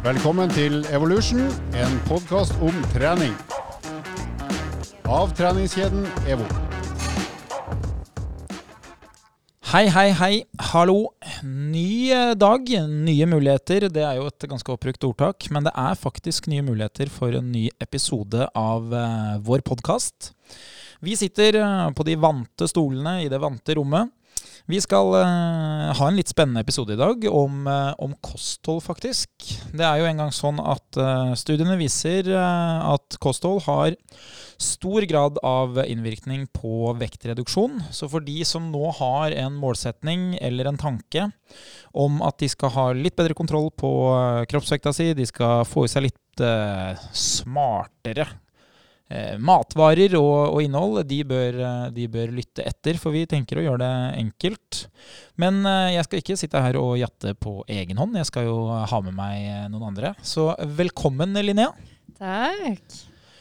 [0.00, 1.42] Velkommen til Evolution,
[1.76, 3.34] en podkast om trening.
[5.04, 6.46] Av treningskjeden EVO.
[9.74, 10.30] Hei, hei, hei.
[10.70, 11.10] Hallo.
[11.44, 13.90] Ny eh, dag, nye muligheter.
[13.92, 17.52] Det er jo et ganske oppbrukt ordtak, men det er faktisk nye muligheter for en
[17.52, 20.32] ny episode av eh, vår podkast.
[21.04, 24.16] Vi sitter eh, på de vante stolene i det vante rommet.
[24.68, 29.30] Vi skal uh, ha en litt spennende episode i dag om, uh, om kosthold, faktisk.
[29.72, 33.96] Det er jo en gang sånn at uh, studiene viser at kosthold har
[34.60, 37.80] stor grad av innvirkning på vektreduksjon.
[37.94, 41.30] Så for de som nå har en målsetning eller en tanke
[41.96, 43.90] om at de skal ha litt bedre kontroll på
[44.50, 46.44] kroppsvekta si, de skal få i seg litt
[47.16, 48.28] smartere
[49.42, 53.64] matvarer og, og innhold, de bør, eh, de bør lytte etter, for vi tenker å
[53.64, 53.92] gjøre det
[54.22, 54.84] enkelt.
[55.40, 58.56] Men eh, jeg skal ikke sitte her og jatte på egen hånd, jeg skal jo
[58.70, 60.14] ha med meg eh, noen andre.
[60.22, 61.72] Så velkommen, Linnea.
[62.20, 62.98] Takk.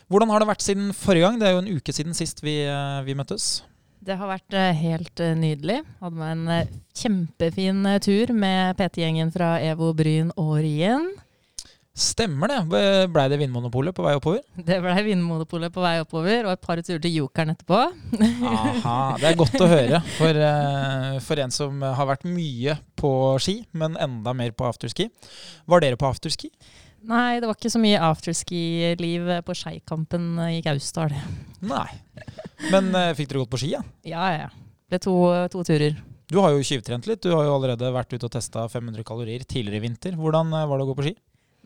[0.10, 1.36] Hvordan har det vært siden forrige gang?
[1.38, 3.60] Det er jo en uke siden sist vi, eh, vi møttes.
[4.00, 5.82] Det har vært eh, helt eh, nydelig.
[6.00, 11.10] Hadde meg en eh, kjempefin eh, tur med PT-gjengen fra EVO Bryn og Rien.
[12.00, 12.60] Stemmer det.
[13.12, 14.40] Blei det Vinmonopolet på vei oppover?
[14.56, 17.80] Det ble Vinmonopolet på vei oppover, og et par turer til Jokeren etterpå.
[18.54, 23.12] Aha, Det er godt å høre for, eh, for en som har vært mye på
[23.44, 25.10] ski, men enda mer på afterski.
[25.68, 26.54] Var dere på afterski?
[27.10, 31.16] Nei, det var ikke så mye afterski-liv på Skeikampen i Gausdal.
[31.68, 31.88] Nei.
[32.72, 33.84] Men eh, fikk dere gått på ski, ja?
[34.08, 34.50] Ja, ja.
[34.90, 35.16] Det ble to,
[35.52, 36.00] to turer.
[36.30, 37.24] Du har jo tjuvtrent litt.
[37.26, 40.16] Du har jo allerede vært ute og testa 500 kalorier tidligere i vinter.
[40.20, 41.16] Hvordan eh, var det å gå på ski?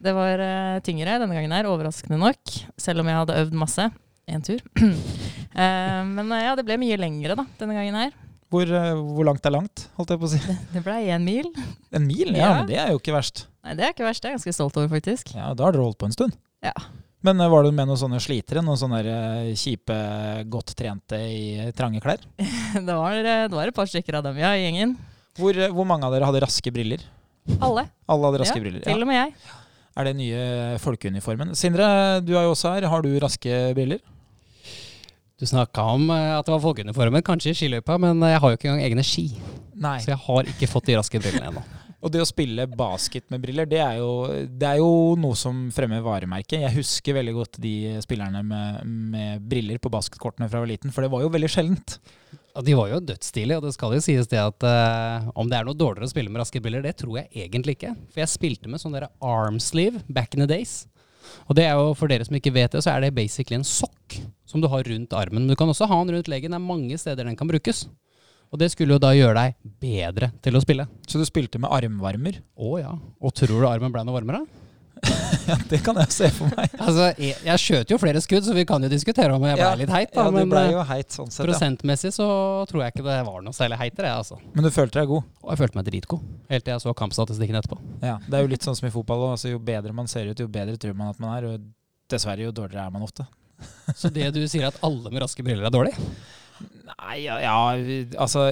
[0.04, 2.58] Det var uh, tyngre denne gangen her, overraskende nok.
[2.82, 3.86] Selv om jeg hadde øvd masse.
[4.28, 4.60] En tur.
[4.80, 8.14] uh, men uh, ja, det ble mye lengre da, denne gangen her.
[8.54, 10.40] Hvor, hvor langt er langt, holdt jeg på å si?
[10.76, 11.48] Det ble én mil.
[11.90, 12.36] En mil?
[12.36, 12.50] Ja, Ja.
[12.60, 13.48] men det er jo ikke verst.
[13.66, 14.22] Nei, det er ikke verst.
[14.22, 15.32] Det er jeg ganske stolt over, faktisk.
[15.34, 16.36] Ja, Da har dere holdt på en stund.
[16.62, 16.76] Ja.
[17.26, 18.62] Men var du med noen sånne slitere?
[18.62, 19.00] Noen sånne
[19.58, 19.98] kjipe,
[20.54, 22.22] godt trente i trange klær?
[22.78, 24.94] Det var, det var et par stykker av dem, ja, i gjengen.
[25.40, 27.02] Hvor, hvor mange av dere hadde raske briller?
[27.58, 27.88] Alle.
[28.06, 28.86] Alle hadde raske ja, briller.
[28.86, 29.34] Til og med jeg.
[29.94, 31.54] Er det nye folkeuniformen?
[31.58, 31.86] Sindre,
[32.26, 32.88] du er jo også her.
[32.90, 34.02] Har du raske briller?
[35.38, 38.52] Du snakka om eh, at det var folkeuniformen, kanskje i skiløypa, men eh, jeg har
[38.52, 39.26] jo ikke engang egne ski.
[39.84, 39.98] Nei.
[40.02, 41.64] Så jeg har ikke fått de raske brillene ennå.
[42.04, 45.70] Og det å spille basket med briller, det er, jo, det er jo noe som
[45.72, 46.66] fremmer varemerket.
[46.66, 48.82] Jeg husker veldig godt de spillerne med,
[49.14, 51.96] med briller på basketkortene fra jeg var liten, for det var jo veldig sjeldent.
[52.62, 55.66] De var jo dødsstilige, og det skal jo sies det at uh, om det er
[55.66, 57.96] noe dårligere å spille med raske briller, det tror jeg egentlig ikke.
[58.14, 60.84] For jeg spilte med sånn der armsleeve back in the days.
[61.48, 63.66] Og det er jo, for dere som ikke vet det, så er det basically en
[63.66, 65.48] sokk som du har rundt armen.
[65.48, 66.54] Men du kan også ha den rundt leggen.
[66.54, 67.88] Det er mange steder den kan brukes.
[68.54, 70.86] Og det skulle jo da gjøre deg bedre til å spille.
[71.10, 72.38] Så du spilte med armvarmer?
[72.54, 72.92] Å ja.
[73.18, 74.44] Og tror du armen ble noe varmere?
[75.50, 76.72] Ja, det kan jeg se for meg.
[76.86, 79.66] Altså, jeg, jeg skjøt jo flere skudd, så vi kan jo diskutere om jeg ble
[79.66, 80.14] Ja, litt heit.
[80.16, 82.28] Da, Ja, men eh, jo heit sånn sett, prosentmessig så
[82.70, 84.14] tror jeg ikke det var noe særlig heitere.
[84.22, 84.40] altså.
[84.56, 85.28] Men du følte deg god?
[85.44, 86.26] Og jeg følte meg dritgod.
[86.54, 87.80] Helt til jeg så kampstatistikken etterpå.
[88.04, 88.18] Ja.
[88.24, 89.26] Det er jo litt sånn som i fotball.
[89.34, 91.50] Altså, jo bedre man ser ut, jo bedre tror man at man er.
[91.52, 91.68] Og
[92.14, 93.28] dessverre, jo dårligere er man ofte.
[94.00, 95.94] Så det du sier at alle med raske briller er dårlig?
[96.84, 97.54] Nei, ja, ja
[98.22, 98.50] altså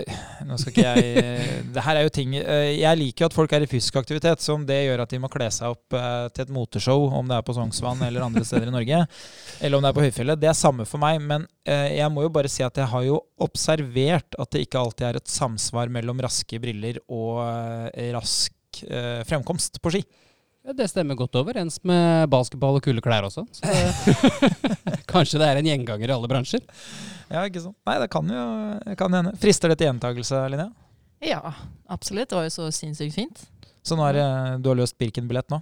[0.48, 1.42] Nå skal ikke jeg
[1.76, 4.42] Det her er jo ting eh, Jeg liker jo at folk er i fysisk aktivitet.
[4.44, 7.28] Så om det gjør at de må kle seg opp eh, til et moteshow, om
[7.30, 9.04] det er på Sognsvann eller andre steder i Norge,
[9.64, 11.22] eller om det er på Høyfjellet, det er samme for meg.
[11.24, 14.82] Men eh, jeg må jo bare si at jeg har jo observert at det ikke
[14.82, 17.44] alltid er et samsvar mellom raske briller og
[18.16, 18.84] rask
[19.28, 20.04] fremkomst på ski.
[20.62, 23.48] Ja, det stemmer godt overens med basketball og kule klær også.
[23.50, 24.18] Så det,
[25.12, 26.62] kanskje det er en gjenganger i alle bransjer.
[27.32, 27.78] Ja, ikke sant?
[27.90, 28.44] Nei, det kan jo
[29.00, 29.34] kan hende.
[29.42, 30.70] Frister det til gjentakelse, Linnea?
[31.26, 31.42] Ja,
[31.90, 32.30] absolutt.
[32.30, 33.42] Det var jo så sinnssykt fint.
[33.82, 34.22] Så nå er
[34.62, 35.58] du har løst Birken-billett nå?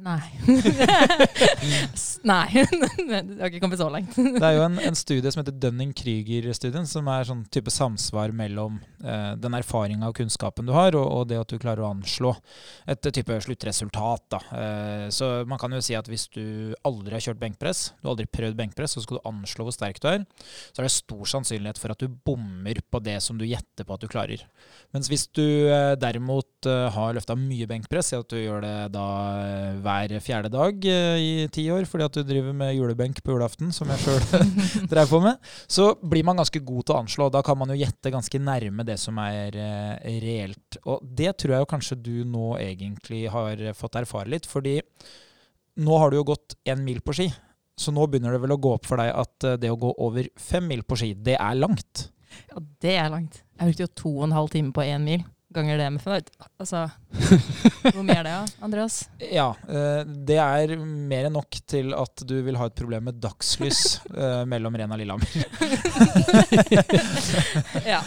[0.00, 0.20] Nei.
[2.30, 2.46] Nei.
[3.10, 4.14] Det har ikke kommet så langt.
[4.16, 8.78] Det er jo en, en studie som heter Dunning-Krüger-studien, som er sånn type samsvar mellom
[9.04, 12.32] eh, den erfaringa og kunnskapen du har, og, og det at du klarer å anslå
[12.90, 14.38] et type sluttresultat.
[14.56, 18.14] Eh, så man kan jo si at hvis du aldri har kjørt benkpress, du har
[18.14, 20.24] aldri prøvd benkpress, så skal du anslå hvor sterk du er,
[20.70, 23.96] så er det stor sannsynlighet for at du bommer på det som du gjetter på
[23.96, 24.46] at du klarer.
[24.94, 28.76] Mens hvis du eh, derimot eh, har løfta mye benkpress, si at du gjør det
[28.96, 29.06] da
[29.44, 33.34] eh, hver fjerde dag eh, i ti år fordi at du driver med julebenk på
[33.34, 34.50] julaften, som jeg sjøl
[34.92, 35.40] drev på med,
[35.70, 37.30] så blir man ganske god til å anslå.
[37.34, 40.80] Da kan man jo gjette ganske nærme det som er eh, reelt.
[40.86, 44.78] Og det tror jeg jo kanskje du nå egentlig har fått erfare litt, fordi
[45.80, 47.30] nå har du jo gått én mil på ski.
[47.80, 49.92] Så nå begynner det vel å gå opp for deg at eh, det å gå
[50.04, 52.08] over fem mil på ski, det er langt.
[52.50, 53.42] Ja, det er langt.
[53.58, 55.24] Jeg brukte jo to og en halv time på én mil.
[55.54, 56.30] Ganger det med.
[56.60, 56.84] Altså,
[57.94, 59.00] hvor mye er det, da, Andreas?
[59.18, 63.20] Ja, eh, det er mer enn nok til at du vil ha et problem med
[63.22, 65.28] dagslys eh, mellom Rena og Lillehammer.
[67.92, 68.00] ja.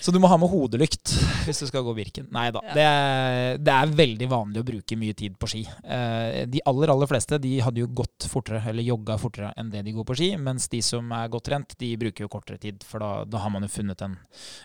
[0.00, 1.10] Så du må ha med hodelykt
[1.48, 2.26] hvis du skal gå Birken.
[2.34, 2.60] Nei da.
[2.68, 2.74] Ja.
[2.76, 5.62] Det, det er veldig vanlig å bruke mye tid på ski.
[5.82, 9.82] Eh, de aller aller fleste de hadde jo gått fortere, eller jogga fortere enn det
[9.88, 10.28] de går på ski.
[10.38, 12.84] Mens de som er godt trent, de bruker jo kortere tid.
[12.86, 14.14] For da, da har man jo funnet en,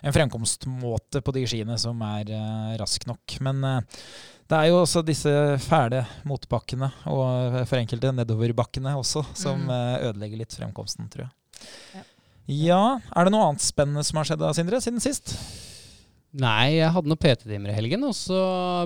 [0.04, 3.38] en fremkomstmåte på de skiene som er eh, rask nok.
[3.44, 4.00] Men eh,
[4.52, 5.30] det er jo også disse
[5.64, 9.70] fæle motbakkene, og for enkelte nedoverbakkene også, som Mm.
[10.10, 11.32] ødelegger litt fremkomsten, tror jeg.
[11.94, 12.02] Ja.
[12.50, 15.32] Ja, Er det noe annet spennende som har skjedd da, Sindre, siden sist?
[16.34, 18.38] Nei, jeg hadde noen PT-timer i helgen, og så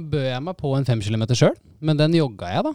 [0.04, 1.54] bød jeg meg på en fem kilometer sjøl.
[1.80, 2.72] Men den jogga jeg, da.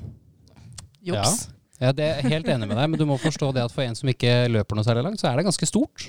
[1.13, 1.43] Joks.
[1.77, 3.97] Ja, det er helt enig med deg, men du må forstå det at for en
[3.97, 6.07] som ikke løper noe særlig langt, så er det ganske stort.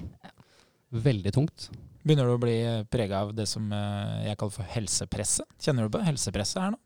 [0.94, 1.68] Veldig tungt.
[2.04, 2.56] Begynner du å bli
[2.92, 5.48] prega av det som eh, jeg kaller for helsepresset?
[5.60, 6.80] Kjenner du på helsepresset her nå?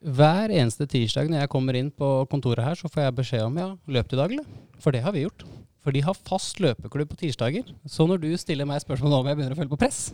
[0.00, 3.58] Hver eneste tirsdag når jeg kommer inn på kontoret her, så får jeg beskjed om
[3.60, 3.68] ja,
[3.98, 4.62] løp du i dag, eller?
[4.80, 5.44] For det har vi gjort.
[5.80, 7.70] For de har fast løpeklubb på tirsdager.
[7.88, 10.10] Så når du stiller meg spørsmål om jeg begynner å følge på press,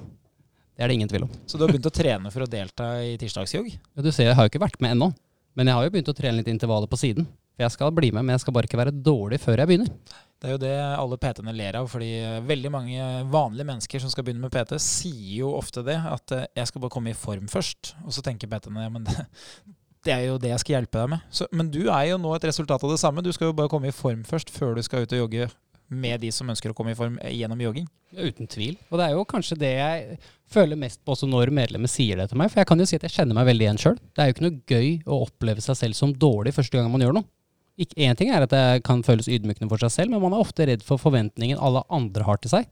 [0.77, 1.33] det er det ingen tvil om.
[1.49, 3.73] Så du har begynt å trene for å delta i tirsdagsjogg?
[3.73, 5.11] Ja, du ser, jeg har jo ikke vært med ennå.
[5.57, 7.27] Men jeg har jo begynt å trene litt intervaller på siden.
[7.57, 10.17] For jeg skal bli med, men jeg skal bare ikke være dårlig før jeg begynner.
[10.37, 12.11] Det er jo det alle PT-ene ler av, fordi
[12.45, 16.45] veldig mange vanlige mennesker som skal begynne med PT, sier jo ofte det, at eh,
[16.61, 17.95] jeg skal bare komme i form først.
[18.05, 19.25] Og så tenker PT-ene ja, men det,
[20.07, 21.29] det er jo det jeg skal hjelpe deg med.
[21.35, 23.25] Så, men du er jo nå et resultat av det samme.
[23.25, 25.49] Du skal jo bare komme i form først, før du skal ut og jogge
[25.87, 27.87] med de som ønsker å komme i form eh, gjennom jogging.
[28.17, 28.75] Uten tvil.
[28.91, 30.19] Og det er jo kanskje det jeg
[30.51, 32.51] føler mest på også når medlemmer sier det til meg.
[32.53, 33.99] For jeg kan jo si at jeg kjenner meg veldig igjen sjøl.
[34.15, 37.07] Det er jo ikke noe gøy å oppleve seg selv som dårlig første gang man
[37.07, 37.31] gjør noe.
[37.77, 40.65] En ting er at det kan føles ydmykende for seg selv, men man er ofte
[40.65, 42.71] redd for forventningen alle andre har til seg.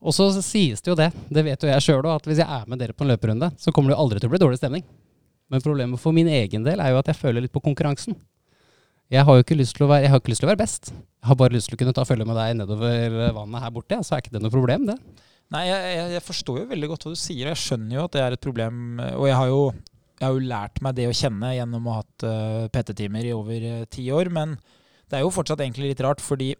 [0.00, 2.48] Og så sies det jo det, det vet jo jeg sjøl òg, at hvis jeg
[2.48, 4.60] er med dere på en løperunde, så kommer det jo aldri til å bli dårlig
[4.60, 4.84] stemning.
[5.50, 8.16] Men problemet for min egen del er jo at jeg føler litt på konkurransen.
[9.10, 10.62] Jeg har jo ikke lyst til å være, jeg har ikke lyst til å være
[10.62, 10.92] best.
[10.94, 13.98] Jeg har bare lyst til å kunne ta følge med deg nedover vannet her borte,
[14.06, 14.96] så er ikke det noe problem, det.
[15.50, 18.04] Nei, jeg, jeg, jeg forstår jo veldig godt hva du sier, og jeg skjønner jo
[18.06, 18.76] at det er et problem.
[19.16, 19.64] Og jeg har jo,
[20.20, 23.32] jeg har jo lært meg det å kjenne gjennom å ha hatt uh, PT-timer i
[23.34, 24.54] over eh, ti år, men
[25.10, 26.52] det er jo fortsatt egentlig litt rart, fordi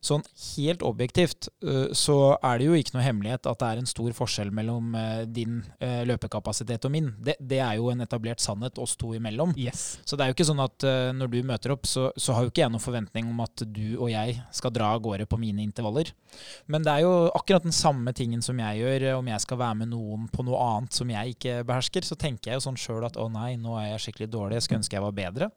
[0.00, 0.22] sånn
[0.56, 4.14] helt objektivt uh, så er det jo ikke noe hemmelighet at det er en stor
[4.16, 7.10] forskjell mellom uh, din uh, løpekapasitet og min.
[7.20, 9.52] Det, det er jo en etablert sannhet oss to imellom.
[9.60, 10.00] Yes.
[10.08, 12.50] Så det er jo ikke sånn at når du møter opp, så, så har jo
[12.52, 15.62] ikke jeg noen forventning om at du og jeg skal dra av gårde på mine
[15.62, 16.10] intervaller.
[16.70, 19.06] Men det er jo akkurat den samme tingen som jeg gjør.
[19.18, 22.52] Om jeg skal være med noen på noe annet som jeg ikke behersker, så tenker
[22.52, 24.98] jeg jo sånn sjøl at å nei, nå er jeg skikkelig dårlig, jeg skulle ønske
[24.98, 25.50] jeg var bedre.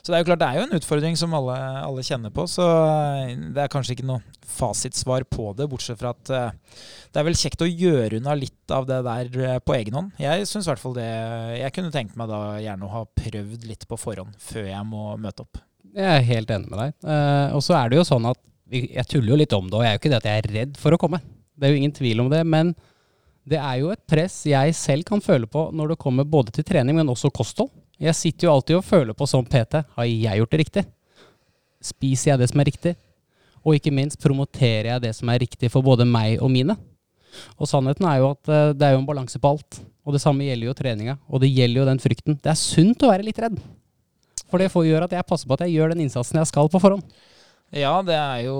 [0.00, 2.46] Så det er jo klart det er jo en utfordring som alle, alle kjenner på.
[2.50, 2.66] Så
[3.52, 6.78] det er kanskje ikke noe fasitsvar på det, bortsett fra at uh,
[7.10, 10.14] det er vel kjekt å gjøre unna litt av det der uh, på egen hånd.
[10.22, 11.08] Jeg syns i hvert fall det
[11.58, 15.16] Jeg kunne tenkt meg da gjerne å ha prøvd litt på forhånd før jeg må
[15.18, 15.62] møte opp.
[15.92, 16.94] Jeg er helt enig med deg.
[17.04, 18.40] Eh, og så er det jo sånn at
[18.72, 20.50] jeg tuller jo litt om det, og jeg er jo ikke det at jeg er
[20.54, 21.20] redd for å komme.
[21.52, 22.72] Det er jo ingen tvil om det, men
[23.48, 26.64] det er jo et press jeg selv kan føle på når det kommer både til
[26.64, 27.68] trening, men også kosthold.
[28.00, 30.84] Jeg sitter jo alltid og føler på som PT, har jeg gjort det riktig?
[31.82, 32.94] Spiser jeg det som er riktig?
[33.62, 36.76] Og ikke minst promoterer jeg det som er riktig for både meg og mine.
[37.56, 39.80] Og sannheten er jo at eh, det er jo en balanse på alt.
[40.02, 41.16] Og det samme gjelder jo treninga.
[41.30, 42.38] Og det gjelder jo den frykten.
[42.42, 43.60] Det er sunt å være litt redd.
[44.50, 46.68] For det får gjøre at jeg passer på at jeg gjør den innsatsen jeg skal
[46.72, 47.06] på forhånd.
[47.72, 48.56] Ja, det er jo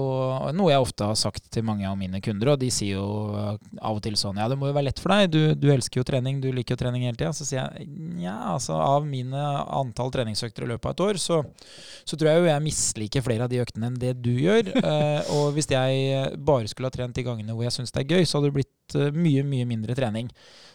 [0.56, 3.98] noe jeg ofte har sagt til mange av mine kunder, og de sier jo av
[3.98, 6.06] og til sånn Ja, det må jo være lett for deg, du, du elsker jo
[6.08, 7.34] trening, du liker jo trening hele tida.
[7.36, 7.90] Så sier jeg
[8.24, 11.42] ja, altså av mine antall treningsøkter i løpet av et år, så,
[12.08, 14.72] så tror jeg jo jeg misliker flere av de øktene enn det du gjør.
[14.92, 18.16] Eh, og hvis jeg bare skulle ha trent de gangene hvor jeg syns det er
[18.18, 20.28] gøy, så hadde det blitt eh, mye, mye mindre trening.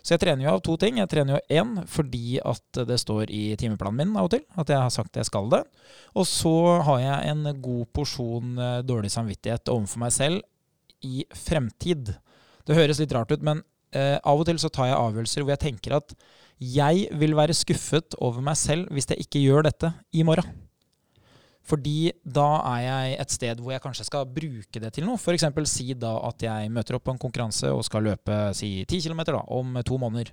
[0.07, 1.01] Så jeg trener jo av to ting.
[1.01, 4.69] Jeg trener jo én fordi at det står i timeplanen min av og til at
[4.71, 5.65] jeg har sagt jeg skal det.
[6.15, 6.53] Og så
[6.87, 12.13] har jeg en god porsjon eh, dårlig samvittighet overfor meg selv i fremtid.
[12.63, 15.55] Det høres litt rart ut, men eh, av og til så tar jeg avgjørelser hvor
[15.57, 16.15] jeg tenker at
[16.57, 20.66] jeg vil være skuffet over meg selv hvis jeg ikke gjør dette i morgen.
[21.67, 25.19] Fordi da er jeg et sted hvor jeg kanskje skal bruke det til noe.
[25.19, 25.47] F.eks.
[25.67, 29.41] si da at jeg møter opp på en konkurranse og skal løpe si 10 km
[29.43, 30.31] om to måneder.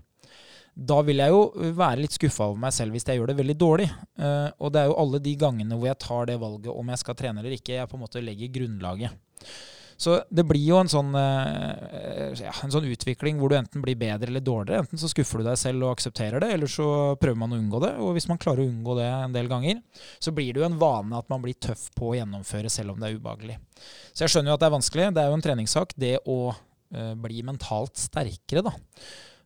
[0.74, 1.42] Da vil jeg jo
[1.78, 3.86] være litt skuffa over meg selv hvis jeg gjør det veldig dårlig.
[4.18, 7.02] Eh, og det er jo alle de gangene hvor jeg tar det valget om jeg
[7.02, 9.14] skal trene eller ikke, jeg på en måte legger grunnlaget.
[9.96, 13.98] Så det blir jo en sånn, eh, ja, en sånn utvikling hvor du enten blir
[13.98, 14.84] bedre eller dårligere.
[14.84, 16.86] Enten så skuffer du deg selv og aksepterer det, eller så
[17.20, 17.92] prøver man å unngå det.
[18.02, 19.82] Og hvis man klarer å unngå det en del ganger,
[20.18, 23.02] så blir det jo en vane at man blir tøff på å gjennomføre selv om
[23.02, 23.60] det er ubehagelig.
[24.12, 25.12] Så jeg skjønner jo at det er vanskelig.
[25.14, 28.74] Det er jo en treningssak, det å uh, bli mentalt sterkere, da.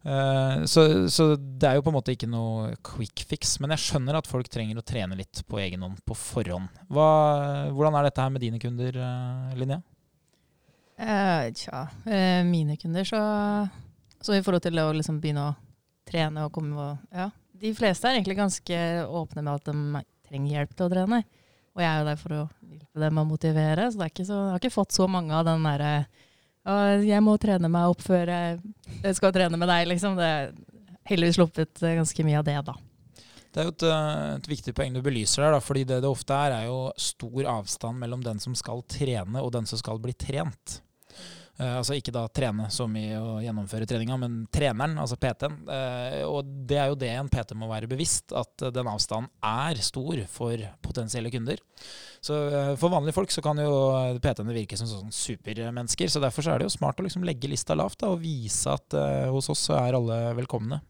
[0.09, 3.57] Eh, så, så det er jo på en måte ikke noe quick fix.
[3.61, 6.83] Men jeg skjønner at folk trenger å trene litt på egen hånd på forhånd.
[6.93, 7.09] Hva,
[7.75, 9.01] hvordan er dette her med dine kunder,
[9.59, 9.83] Linnea?
[10.99, 13.21] Eh, tja, eh, mine kunder så
[14.21, 15.57] Så i forhold til å liksom begynne å
[16.09, 17.31] trene og komme og Ja.
[17.59, 21.25] De fleste er egentlig ganske åpne med at de trenger hjelp til å trene.
[21.75, 24.59] Og jeg er jo der for å hjelpe dem å motivere, så, så jeg har
[24.59, 26.07] ikke fått så mange av den derre
[26.69, 30.19] jeg må trene meg opp før jeg skal trene med deg, liksom.
[30.19, 30.51] Det er
[31.09, 32.75] heldigvis sluppet ganske mye av det, da.
[33.49, 36.11] Det er jo et, eh, et viktig poeng du belyser der, da, fordi det det
[36.11, 39.99] ofte er, er jo stor avstand mellom den som skal trene og den som skal
[40.03, 40.83] bli trent.
[41.59, 45.57] Eh, altså ikke da trene så mye å gjennomføre treninga, men treneren, altså PT-en.
[45.75, 49.31] Eh, og det er jo det en PT må være bevisst, at eh, den avstanden
[49.43, 51.63] er stor for potensielle kunder.
[52.23, 52.35] Så
[52.81, 53.73] for vanlige folk så kan jo
[54.23, 57.51] PT-ene virke som sånn supermennesker, så derfor så er det jo smart å liksom legge
[57.51, 58.97] lista lavt da, og vise at
[59.31, 60.81] hos oss så er alle velkomne.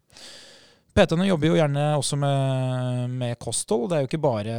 [0.99, 3.85] PT-ene jobber jo gjerne også med, med kosthold.
[3.87, 4.55] Det er jo ikke bare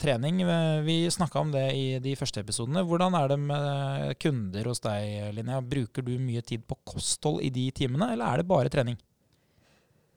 [0.00, 0.38] trening.
[0.86, 2.80] Vi snakka om det i de første episodene.
[2.88, 5.60] Hvordan er det med kunder hos deg, Linnea?
[5.60, 8.96] Bruker du mye tid på kosthold i de timene, eller er det bare trening?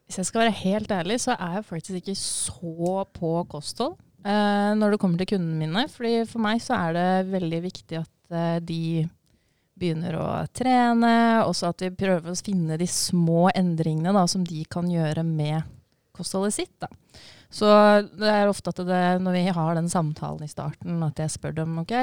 [0.08, 4.72] Hvis jeg skal være helt ærlig, så er jeg faktisk ikke så på kosthold uh,
[4.80, 5.88] når det kommer til kundene mine.
[5.92, 9.10] Fordi for meg så er det veldig viktig at uh, de
[9.76, 14.64] begynner å trene, Også at vi prøver å finne de små endringene da, som de
[14.72, 15.64] kan gjøre med
[16.16, 16.76] kostholdet sitt.
[16.80, 16.88] Da.
[17.52, 17.68] Så
[18.16, 21.60] det er ofte at det, når vi har den samtalen i starten, at jeg spør
[21.60, 21.94] dem ok,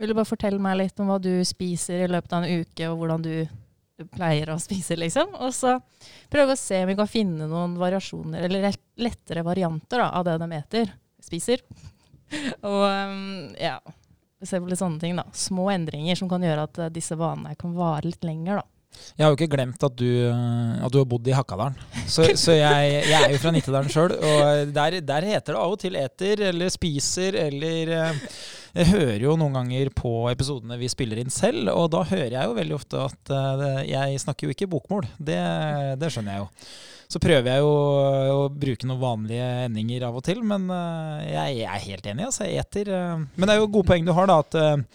[0.00, 2.88] vil du bare fortelle meg litt om hva du spiser i løpet av en uke,
[2.88, 3.34] og hvordan du
[4.16, 5.36] pleier å spise, liksom.
[5.44, 5.76] Og så
[6.32, 10.38] prøve å se om vi kan finne noen variasjoner, eller lettere varianter da, av det
[10.42, 11.62] de eter, spiser.
[12.72, 13.76] og um, ja,
[14.48, 15.26] se på litt sånne ting, da.
[15.36, 18.68] Små endringer som kan gjøre at uh, disse vanene kan vare litt lenger, da.
[19.16, 21.78] Jeg har jo ikke glemt at du, at du har bodd i Hakadalen.
[22.04, 25.72] Så, så jeg, jeg, er jo fra Nittedalen sjøl, og der, der, heter det av
[25.72, 27.94] og til eter eller spiser eller
[28.72, 32.48] Jeg hører jo noen ganger på episodene vi spiller inn selv, og da hører jeg
[32.48, 33.32] jo veldig ofte at
[33.84, 35.04] jeg snakker jo ikke bokmål.
[35.20, 35.36] Det,
[36.00, 36.48] det skjønner jeg jo.
[37.12, 37.72] Så prøver jeg jo
[38.32, 40.70] å bruke noen vanlige endinger av og til, men
[41.28, 42.28] jeg, jeg er helt enig.
[42.30, 42.92] Altså, jeg eter.
[43.36, 44.40] Men det er jo gode poeng du har, da.
[44.40, 44.88] At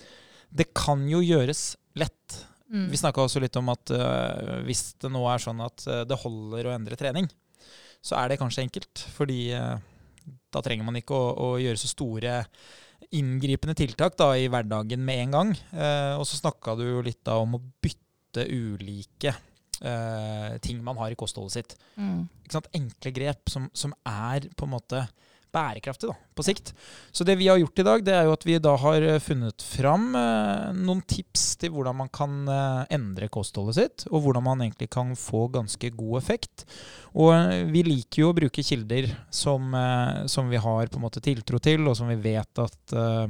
[0.49, 2.39] det kan jo gjøres lett.
[2.71, 2.87] Mm.
[2.91, 6.19] Vi snakka også litt om at uh, hvis det nå er sånn at uh, det
[6.19, 7.29] holder å endre trening,
[8.03, 9.05] så er det kanskje enkelt.
[9.15, 9.77] Fordi uh,
[10.53, 12.41] da trenger man ikke å, å, gjøre så store
[13.15, 15.51] inngripende tiltak da, i hverdagen med en gang.
[16.19, 19.35] og så snakka du jo litt da om å bytte ulike
[20.65, 21.75] ting man har i kostholdet sitt.
[21.95, 22.25] Mm.
[22.75, 25.03] Enkle grep som, som er på en måte
[25.57, 26.71] bærekraftig da, på sikt.
[27.11, 29.19] Så det vi har gjort i dag, det er jo at vi da har eh,
[29.23, 34.45] funnet fram eh, noen tips til hvordan man kan eh, endre kostholdet sitt, og hvordan
[34.45, 36.67] man egentlig kan få ganske god effekt.
[37.17, 41.07] Og eh, vi liker jo å bruke kilder som, eh, som, vi har på en
[41.07, 43.27] måte tiltro til, og som vi vet at eh,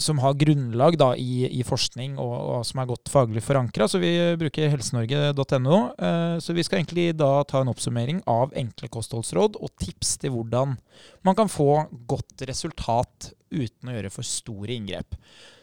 [0.00, 3.88] som har grunnlag da, i, i forskning og, og, som er godt faglig forankra.
[3.90, 5.78] Så vi bruker helsenorge.no.
[5.98, 10.34] Eh, så vi skal egentlig da ta en oppsummering av enkle kostholdsråd og tips til
[10.34, 10.76] hvordan
[11.26, 15.18] man kan få godt resultat uten å gjøre for store inngrep.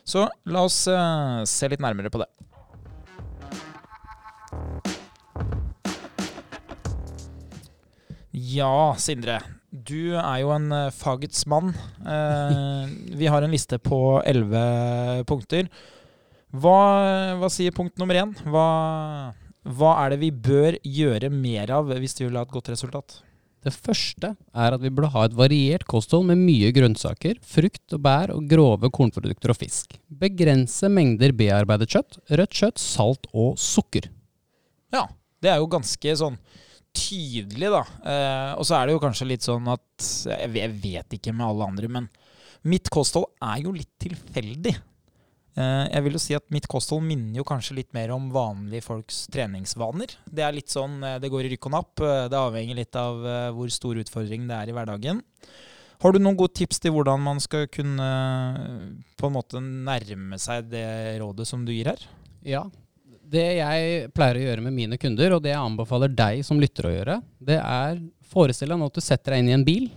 [0.08, 2.32] Så la oss eh, se litt nærmere på det.
[8.38, 9.42] Ja, Sindre.
[9.86, 11.74] Du er jo en uh, fagets mann.
[12.02, 15.68] Uh, vi har en liste på elleve punkter.
[16.56, 16.80] Hva,
[17.38, 18.32] hva, sier punkt nummer én?
[18.48, 18.68] Hva,
[19.68, 23.20] hva, er det vi bør gjøre mer av hvis vi vil ha et godt resultat?
[23.68, 28.04] Det første er at vi burde ha et variert kosthold med mye grønnsaker, frukt og
[28.06, 29.98] bær og grove kornprodukter og fisk.
[30.08, 34.08] Begrense mengder bearbeidet kjøtt, rødt kjøtt, salt og sukker.
[34.96, 35.04] Ja,
[35.44, 36.40] det er jo ganske sånn
[36.98, 37.84] tydelig, da.
[38.02, 41.70] Eh, og så er det jo kanskje litt sånn at Jeg vet ikke med alle
[41.72, 42.10] andre, men
[42.68, 44.74] mitt kosthold er jo litt tilfeldig.
[45.58, 48.86] Eh, jeg vil jo si at mitt kosthold minner jo kanskje litt mer om vanlige
[48.86, 50.18] folks treningsvaner.
[50.26, 52.04] Det er litt sånn eh, det går i rykk og napp.
[52.34, 53.24] Det avhenger litt av
[53.56, 55.24] hvor stor utfordring det er i hverdagen.
[55.98, 58.10] Har du noen gode tips til hvordan man skal kunne
[59.18, 60.86] på en måte nærme seg det
[61.24, 62.04] rådet som du gir her?
[62.46, 62.68] Ja,
[63.28, 66.88] det jeg pleier å gjøre med mine kunder, og det jeg anbefaler deg som lytter
[66.88, 69.88] å gjøre, det er forestill deg nå at du setter deg inn i en bil.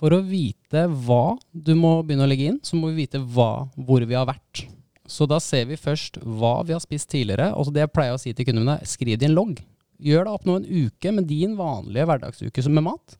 [0.00, 3.68] For å vite hva du må begynne å legge inn, så må vi vite hva,
[3.76, 4.64] hvor vi har vært.
[5.10, 7.50] Så da ser vi først hva vi har spist tidligere.
[7.58, 9.58] Og det jeg pleier å si til kundene skriv det i en logg.
[10.00, 13.18] Gjør det opp nå en uke med din vanlige hverdagsuke som med mat.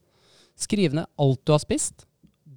[0.57, 2.07] Skriv ned alt du har spist.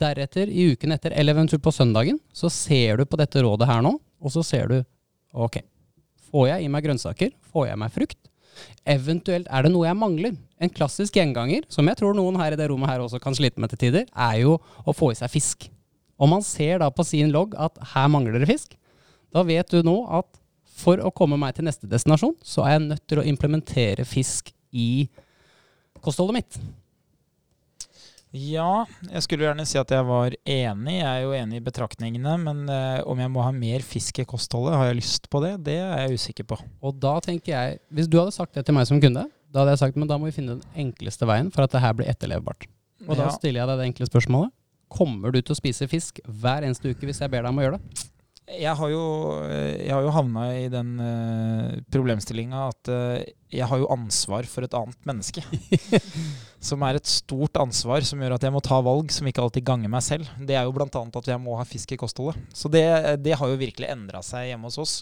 [0.04, 3.84] Deretter, i uken etter, eller eventuelt på søndagen, så ser du på dette rådet her
[3.86, 4.78] nå, og så ser du
[5.34, 5.60] ok,
[6.34, 7.34] Får jeg i meg grønnsaker?
[7.54, 8.18] Får jeg meg frukt?
[8.90, 10.34] Eventuelt er det noe jeg mangler.
[10.58, 13.62] En klassisk gjenganger, som jeg tror noen her i det rommet her også kan slite
[13.62, 15.68] med til tider, er jo å få i seg fisk.
[16.18, 18.74] Om man ser da på sin logg at her mangler det fisk,
[19.34, 20.30] da vet du nå at
[20.74, 24.50] for å komme meg til neste destinasjon, så er jeg nødt til å implementere fisk
[24.74, 25.06] i
[26.02, 26.58] kostholdet mitt.
[28.34, 30.94] Ja, jeg skulle gjerne si at jeg var enig.
[30.98, 32.34] Jeg er jo enig i betraktningene.
[32.42, 35.52] Men eh, om jeg må ha mer fisk i kostholdet, har jeg lyst på det?
[35.68, 36.58] Det er jeg usikker på.
[36.82, 39.76] Og da tenker jeg, hvis du hadde sagt det til meg som kunde, da hadde
[39.76, 42.10] jeg sagt men da må vi finne den enkleste veien for at det her blir
[42.10, 42.66] etterlevbart.
[43.06, 43.36] Og da Ja.
[43.38, 44.50] stiller jeg deg det enkle spørsmålet.
[44.94, 47.66] Kommer du til å spise fisk hver eneste uke hvis jeg ber deg om å
[47.68, 48.10] gjøre det?
[48.44, 49.04] Jeg har jo,
[49.48, 54.48] eh, jeg har jo havna i den uh, problemstillinga at eh, jeg har jo ansvar
[54.52, 55.44] for et annet menneske.
[56.68, 59.68] som er et stort ansvar som gjør at jeg må ta valg som ikke alltid
[59.68, 60.28] ganger meg selv.
[60.44, 60.90] Det er jo bl.a.
[60.92, 62.42] at jeg må ha fisk i kostholdet.
[62.52, 62.84] Så det,
[63.24, 65.00] det har jo virkelig endra seg hjemme hos oss.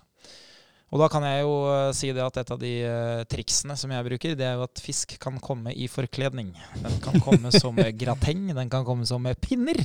[0.92, 3.94] Og da kan jeg jo eh, si det at et av de eh, triksene som
[3.94, 6.50] jeg bruker, det er jo at fisk kan komme i forkledning.
[6.84, 9.80] Den kan komme som grateng, den kan komme som pinner.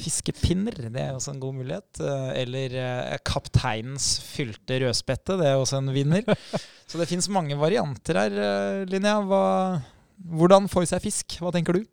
[0.00, 2.00] Fiskepinner, det er også en god mulighet.
[2.00, 2.78] Eh, Eller
[3.26, 6.24] kapteinens fylte rødspette, det er også en vinner.
[6.88, 8.40] Så det fins mange varianter her,
[8.88, 9.20] Linnea.
[9.28, 9.44] Hva,
[10.40, 11.36] hvordan får vi seg fisk?
[11.44, 11.84] Hva tenker du?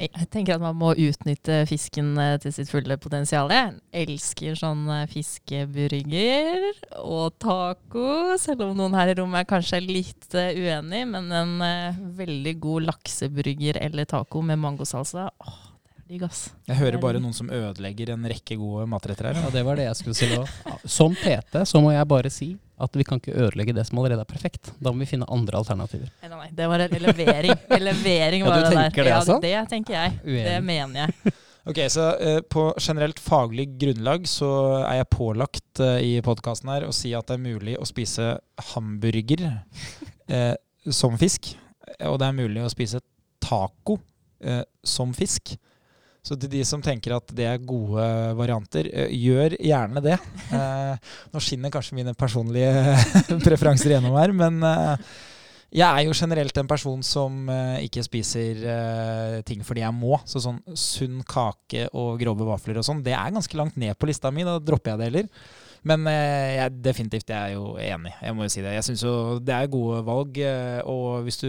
[0.00, 3.50] Jeg tenker at man må utnytte fisken eh, til sitt fulle potensial.
[3.52, 6.70] Jeg elsker sånn fiskeburger
[7.02, 11.56] og taco, selv om noen her i rommet er kanskje litt eh, uenig, men en
[11.66, 15.60] eh, veldig god lakseburger eller taco med mangosalsa, åh,
[16.10, 16.40] digg, ass.
[16.68, 19.38] Jeg hører bare noen som ødelegger en rekke gode matretter her.
[19.44, 20.42] Ja, det var det jeg skulle si nå.
[20.84, 22.50] Som PT så må jeg bare si
[22.80, 24.72] at vi kan ikke ødelegge det som allerede er perfekt.
[24.80, 26.08] Da må vi finne andre alternativer.
[26.24, 27.54] Nei, nei, det var en levering.
[27.76, 28.90] En levering Ja, var du det der.
[28.96, 29.38] det, ja, altså?
[29.44, 30.18] det tenker jeg.
[30.24, 31.36] Det mener jeg.
[31.68, 34.48] Ok, så eh, På generelt faglig grunnlag så
[34.80, 38.30] er jeg pålagt eh, i podkasten her å si at det er mulig å spise
[38.72, 39.42] hamburger
[40.32, 40.54] eh,
[40.88, 41.52] som fisk.
[42.08, 43.02] Og det er mulig å spise
[43.44, 43.98] taco
[44.40, 45.52] eh, som fisk.
[46.20, 48.04] Så til de som tenker at det er gode
[48.36, 50.18] varianter, eh, gjør gjerne det.
[50.50, 52.94] Eh, nå skinner kanskje mine personlige
[53.46, 55.12] preferanser gjennom her, men eh,
[55.78, 57.46] jeg er jo generelt en person som
[57.78, 58.64] ikke spiser
[59.46, 60.16] ting fordi jeg må.
[60.26, 64.10] Så sånn sunn kake og grove vafler og sånn, det er ganske langt ned på
[64.10, 64.42] lista mi.
[64.42, 65.30] Da dropper jeg det heller.
[65.88, 68.12] Men eh, jeg, definitivt, jeg er jo enig.
[68.20, 68.74] Jeg må jo si det.
[68.76, 70.40] Jeg syns jo det er gode valg.
[70.44, 71.48] eh, og hvis du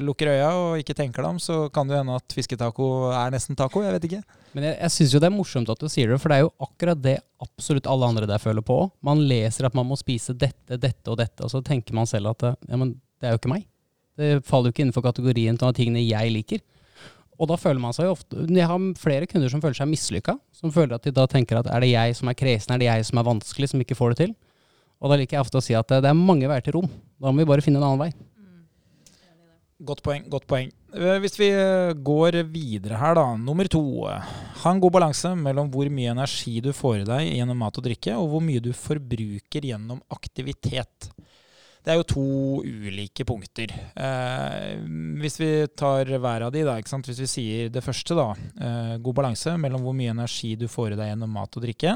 [0.00, 3.58] lukker øya og ikke tenker deg om, så kan det hende at fisketaco er nesten
[3.58, 3.84] taco.
[3.84, 4.22] Jeg vet ikke.
[4.56, 6.46] Men jeg, jeg syns jo det er morsomt at du sier det, for det er
[6.46, 8.78] jo akkurat det absolutt alle andre der føler på.
[9.04, 12.32] Man leser at man må spise dette, dette og dette, og så tenker man selv
[12.32, 13.68] at ja, men det er jo ikke meg.
[14.16, 16.64] Det faller jo ikke innenfor kategorien av tingene jeg liker.
[17.36, 20.38] Og da føler man seg jo ofte Jeg har flere kunder som føler seg mislykka.
[20.56, 22.88] Som føler at de da tenker at er det jeg som er kresen, er det
[22.88, 24.32] jeg som er vanskelig, som ikke får det til?
[24.96, 26.88] Og da liker jeg ofte å si at det er mange veier til rom.
[27.20, 28.10] Da må vi bare finne en annen vei.
[29.86, 30.24] Godt poeng.
[30.32, 30.70] godt poeng.
[30.96, 33.26] Eh, Hvis vi eh, går videre her, da.
[33.36, 33.82] Nummer to.
[34.08, 37.84] Ha en god balanse mellom hvor mye energi du får i deg gjennom mat og
[37.84, 41.10] drikke, og hvor mye du forbruker gjennom aktivitet.
[41.86, 42.22] Det er jo to
[42.66, 43.70] ulike punkter.
[43.94, 44.72] Eh,
[45.22, 48.32] hvis vi tar hver av de, da, hvis vi sier det første, da.
[48.58, 51.94] Eh, god balanse mellom hvor mye energi du får i deg gjennom mat og drikke.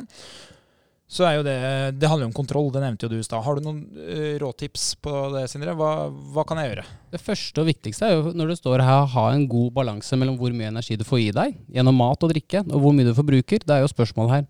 [1.10, 1.56] Så er jo det
[1.98, 3.42] Det handler jo om kontroll, det nevnte jo du i stad.
[3.42, 5.74] Har du noen eh, råtips på det, Sindre?
[5.74, 6.84] Hva, hva kan jeg gjøre?
[7.10, 10.38] Det første og viktigste er jo når det står her ha en god balanse mellom
[10.38, 13.16] hvor mye energi du får i deg gjennom mat og drikke, og hvor mye du
[13.18, 13.66] forbruker.
[13.66, 14.46] Det er jo spørsmålet her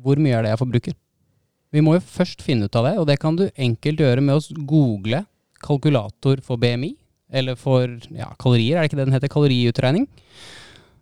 [0.00, 0.96] hvor mye er det jeg forbruker?
[1.74, 4.38] Vi må jo først finne ut av det, og det kan du enkelt gjøre med
[4.38, 5.24] å google
[5.64, 6.94] kalkulator for BMI,
[7.28, 9.32] eller for ja, kalorier, er det ikke det den heter?
[9.32, 10.06] Kaloriutregning.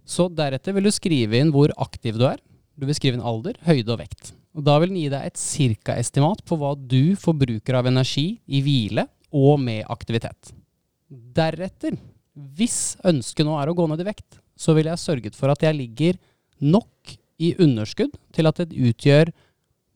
[0.07, 2.41] Så deretter vil du skrive inn hvor aktiv du er.
[2.77, 4.33] Du vil skrive inn alder, høyde og vekt.
[4.57, 8.63] Og Da vil den gi deg et cirka-estimat på hva du forbruker av energi i
[8.65, 10.55] hvile og med aktivitet.
[11.07, 11.99] Deretter,
[12.57, 15.63] hvis ønsket nå er å gå ned i vekt, så ville jeg sørget for at
[15.63, 16.19] jeg ligger
[16.65, 19.31] nok i underskudd til at det utgjør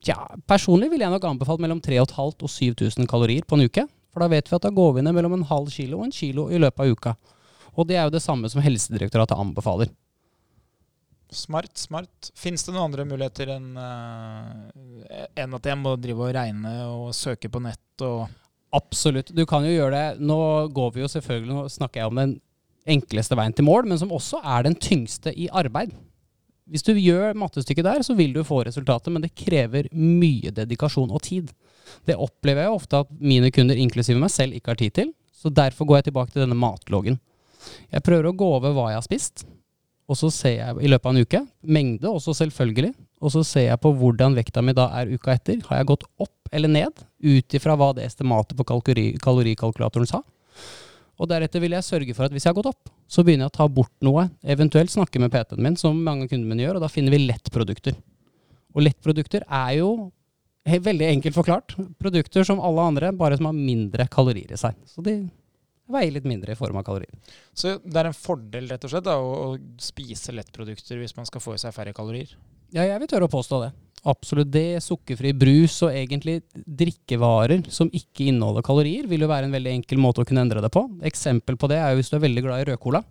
[0.04, 0.16] Tja,
[0.48, 3.84] personlig ville jeg nok anbefalt mellom 3500 og 7000 kalorier på en uke.
[4.10, 6.14] For da vet vi at da går vi ned mellom en halv kilo og en
[6.14, 7.14] kilo i løpet av uka.
[7.76, 9.92] Og det er jo det samme som Helsedirektoratet anbefaler.
[11.30, 12.32] Smart, smart.
[12.34, 17.12] Fins det noen andre muligheter enn eh, enn at jeg må drive og regne og
[17.14, 18.26] søke på nett og
[18.70, 19.32] Absolutt.
[19.34, 20.22] Du kan jo gjøre det.
[20.22, 20.38] Nå
[20.74, 22.36] går vi jo selvfølgelig, nå snakker jeg om den
[22.90, 25.90] enkleste veien til mål, men som også er den tyngste i arbeid.
[26.70, 31.10] Hvis du gjør mattestykket der, så vil du få resultatet, men det krever mye dedikasjon
[31.10, 31.50] og tid.
[32.06, 35.10] Det opplever jeg ofte at mine kunder, inklusive meg selv, ikke har tid til.
[35.34, 37.18] Så derfor går jeg tilbake til denne matloggen.
[37.90, 39.44] Jeg prøver å gå over hva jeg har spist,
[40.10, 43.66] og så ser jeg i løpet av en uke, mengde også selvfølgelig, og så ser
[43.68, 45.60] jeg på hvordan vekta mi da er uka etter.
[45.68, 50.22] Har jeg gått opp eller ned, ut ifra hva det estimatet på kalori, kalorikalkulatoren sa?
[51.20, 53.52] Og deretter vil jeg sørge for at hvis jeg har gått opp, så begynner jeg
[53.52, 54.28] å ta bort noe.
[54.40, 57.26] Eventuelt snakke med PT-en min, som mange av kundene mine gjør, og da finner vi
[57.26, 57.98] lettprodukter.
[58.72, 59.90] Og lettprodukter er jo
[60.64, 64.78] veldig enkelt forklart produkter som alle andre, bare som har mindre kalorier i seg.
[64.88, 65.18] Så de
[65.90, 67.12] veier litt mindre i form av kalorier.
[67.52, 71.28] Så det er en fordel rett og slett da, å, å spise lettprodukter hvis man
[71.28, 72.32] skal få i seg færre kalorier?
[72.70, 73.72] Ja, jeg vil tørre å påstå det.
[74.08, 74.80] Absolutt det.
[74.84, 80.00] Sukkerfri brus og egentlig drikkevarer som ikke inneholder kalorier, vil jo være en veldig enkel
[80.00, 80.86] måte å kunne endre det på.
[81.06, 83.02] Eksempel på det er jo hvis du er veldig glad i rødcola.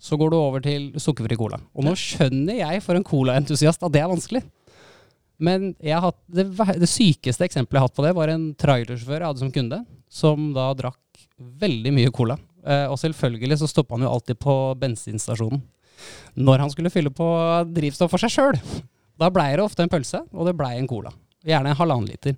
[0.00, 1.60] Så går du over til sukkerfri cola.
[1.76, 4.42] Og nå skjønner jeg for en colaentusiast at det er vanskelig.
[5.44, 6.48] Men jeg har hatt, det,
[6.80, 9.80] det sykeste eksempelet jeg har hatt på det, var en trailersjåfør jeg hadde som kunde,
[10.08, 11.24] som da drakk
[11.60, 12.38] veldig mye cola.
[12.64, 15.62] Eh, og selvfølgelig så stoppa han jo alltid på bensinstasjonen
[16.34, 17.26] når han skulle fylle på
[17.70, 18.58] drivstoff for seg sjøl.
[19.20, 21.12] Da blei det ofte en pølse, og det blei en cola.
[21.44, 22.36] Gjerne en halvannen liter.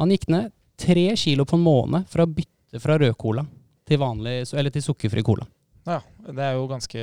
[0.00, 3.44] Han gikk ned tre kilo på en måned for å bytte fra rød cola
[3.86, 5.46] til, vanlig, eller til sukkerfri cola.
[5.84, 7.00] Ja, det er jo ganske,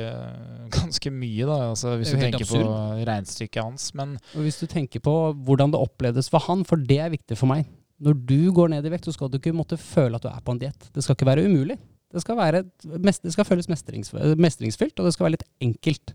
[0.74, 2.66] ganske mye, da, altså, hvis du tenker absurd.
[2.66, 3.92] på regnestykket hans.
[3.98, 5.14] Men Og hvis du tenker på
[5.46, 7.68] hvordan det opplevdes for han, for det er viktig for meg.
[8.02, 10.42] Når du går ned i vekt, så skal du ikke måtte føle at du er
[10.42, 10.88] på en diett.
[10.90, 11.78] Det skal ikke være umulig.
[12.12, 16.12] Det skal, være, det skal føles mestringsfylt, og det skal være litt enkelt.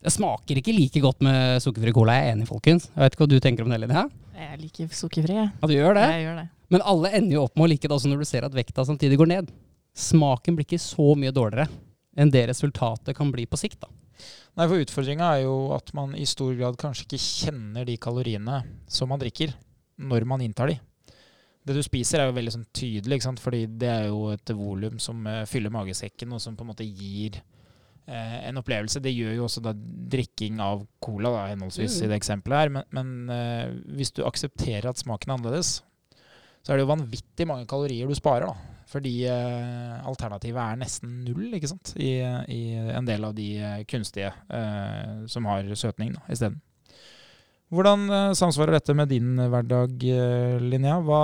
[0.00, 2.86] Det smaker ikke like godt med sukkerfri cola, jeg er enig, folkens.
[2.94, 4.06] Jeg vet ikke hva du tenker om det, Linnea?
[4.40, 5.50] Jeg liker sukkerfri, jeg.
[5.52, 6.06] Ja, du gjør det?
[6.14, 6.46] Jeg gjør det.
[6.72, 8.86] Men alle ender jo opp med å like det også når du ser at vekta
[8.88, 9.50] samtidig går ned.
[10.00, 11.68] Smaken blir ikke så mye dårligere
[12.20, 13.80] enn det resultatet kan bli på sikt.
[13.84, 13.90] da.
[14.56, 18.62] nei, for utfordringa er jo at man i stor grad kanskje ikke kjenner de kaloriene
[18.90, 19.52] som man drikker,
[20.00, 20.80] når man inntar de.
[21.60, 23.42] Det du spiser er jo veldig sånn tydelig, ikke sant?
[23.44, 26.88] fordi det er jo et volum som eh, fyller magesekken, og som på en måte
[26.88, 27.59] gir eh,
[28.48, 29.00] en opplevelse.
[29.02, 32.04] Det gjør jo også da drikking av cola, da, henholdsvis Mm.
[32.04, 32.72] i det eksempelet her.
[32.74, 35.82] Men, men eh, hvis du aksepterer at smaken er annerledes,
[36.62, 38.46] så er det jo vanvittig mange kalorier du sparer.
[38.50, 38.76] da.
[38.90, 41.92] Fordi eh, alternativet er nesten null ikke sant?
[41.96, 42.18] I,
[42.50, 46.58] i en del av de eh, kunstige eh, som har søtning isteden.
[47.70, 50.98] Hvordan eh, samsvarer dette med din hverdag, eh, Linnea?
[51.06, 51.20] Hva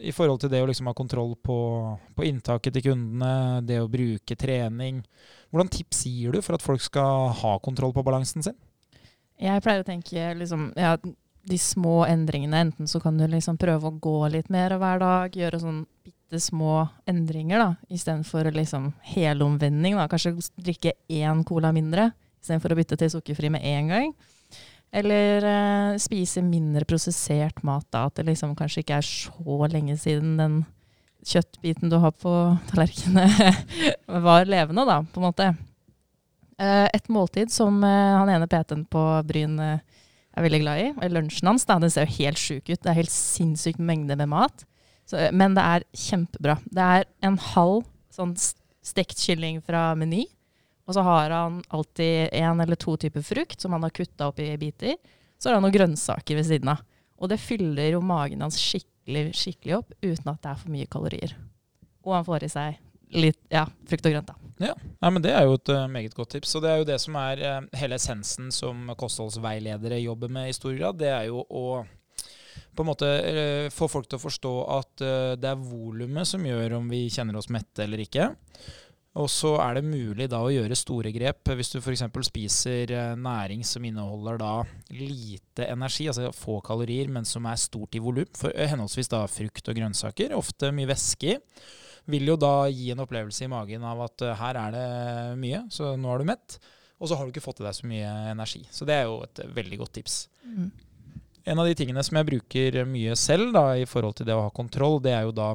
[0.00, 1.58] i forhold til det å liksom ha kontroll på,
[2.16, 5.02] på inntaket til kundene, det å bruke trening.
[5.50, 8.56] Hvordan tips gir du for at folk skal ha kontroll på balansen sin?
[9.40, 10.96] Jeg pleier å tenke liksom, ja,
[11.46, 12.64] de små endringene.
[12.68, 16.40] Enten så kan du liksom prøve å gå litt mer hver dag, gjøre sånn bitte
[16.42, 19.98] små endringer, da, istedenfor liksom helomvending.
[19.98, 20.08] Da.
[20.10, 24.12] Kanskje drikke én cola mindre istedenfor å bytte til sukkerfri med én gang.
[24.96, 28.06] Eller uh, spise mindre prosessert mat, da.
[28.08, 30.60] At det liksom kanskje ikke er så lenge siden den
[31.26, 32.32] kjøttbiten du har på
[32.70, 33.50] tallerkenene
[34.28, 35.50] var levende, da, på en måte.
[36.56, 41.12] Uh, et måltid som uh, han ene PT-en på Bryn er veldig glad i, er
[41.12, 41.66] lunsjen hans.
[41.68, 41.76] Da.
[41.82, 42.80] Den ser jo helt sjuk ut.
[42.80, 44.64] Det er helt sinnssykt mengde med mat.
[45.06, 46.56] Så, men det er kjempebra.
[46.72, 48.32] Det er en halv sånn
[48.86, 50.24] stekt kylling fra Meny.
[50.86, 54.38] Og så har han alltid én eller to typer frukt som han har kutta opp
[54.40, 54.94] i biter.
[55.38, 56.84] Så har han noen grønnsaker ved siden av.
[57.16, 60.90] Og det fyller jo magen hans skikkelig, skikkelig opp uten at det er for mye
[60.90, 61.34] kalorier.
[62.06, 62.82] Og han får i seg
[63.16, 64.46] litt ja, frukt og grønt, da.
[64.56, 66.54] Nei, men Det er jo et uh, meget godt tips.
[66.56, 70.56] Og det er jo det som er uh, hele essensen som kostholdsveiledere jobber med i
[70.56, 70.98] stor grad.
[71.02, 71.84] Det er jo å
[72.76, 75.04] på en måte uh, få folk til å forstå at
[75.40, 78.30] det er volumet som gjør om vi kjenner oss mette eller ikke.
[79.16, 82.04] Og så er det mulig da å gjøre store grep hvis du f.eks.
[82.28, 84.52] spiser eh, næring som inneholder da
[84.92, 88.28] lite energi, altså få kalorier, men som er stort i volum.
[88.36, 91.38] For eh, henholdsvis da frukt og grønnsaker, ofte mye væske i
[92.06, 94.88] vil jo da gi en opplevelse i magen av at eh, her er det
[95.40, 96.58] mye, så nå er du mett.
[97.00, 98.62] Og så har du ikke fått i deg så mye energi.
[98.72, 100.20] Så det er jo et veldig godt tips.
[101.46, 104.46] En av de tingene som jeg bruker mye selv da, i forhold til det å
[104.46, 105.50] ha kontroll, det er jo da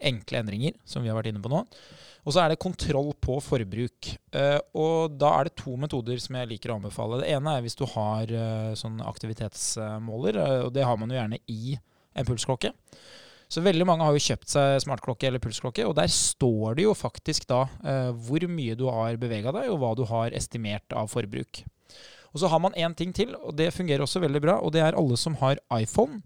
[0.00, 1.64] enkle endringer, som vi har vært inne på nå.
[2.26, 4.10] Og så er det kontroll på forbruk.
[4.36, 7.22] Eh, og da er det to metoder som jeg liker å anbefale.
[7.22, 11.18] Det ene er hvis du har eh, sånn aktivitetsmåler, eh, og det har man jo
[11.18, 12.74] gjerne i en pulsklokke.
[13.50, 16.92] Så veldig mange har jo kjøpt seg smartklokke eller pulsklokke, og der står det jo
[16.94, 17.64] faktisk da
[18.14, 21.64] hvor mye du har bevega deg, og hva du har estimert av forbruk.
[22.30, 24.82] Og så har man én ting til, og det fungerer også veldig bra, og det
[24.84, 26.20] er alle som har iPhone.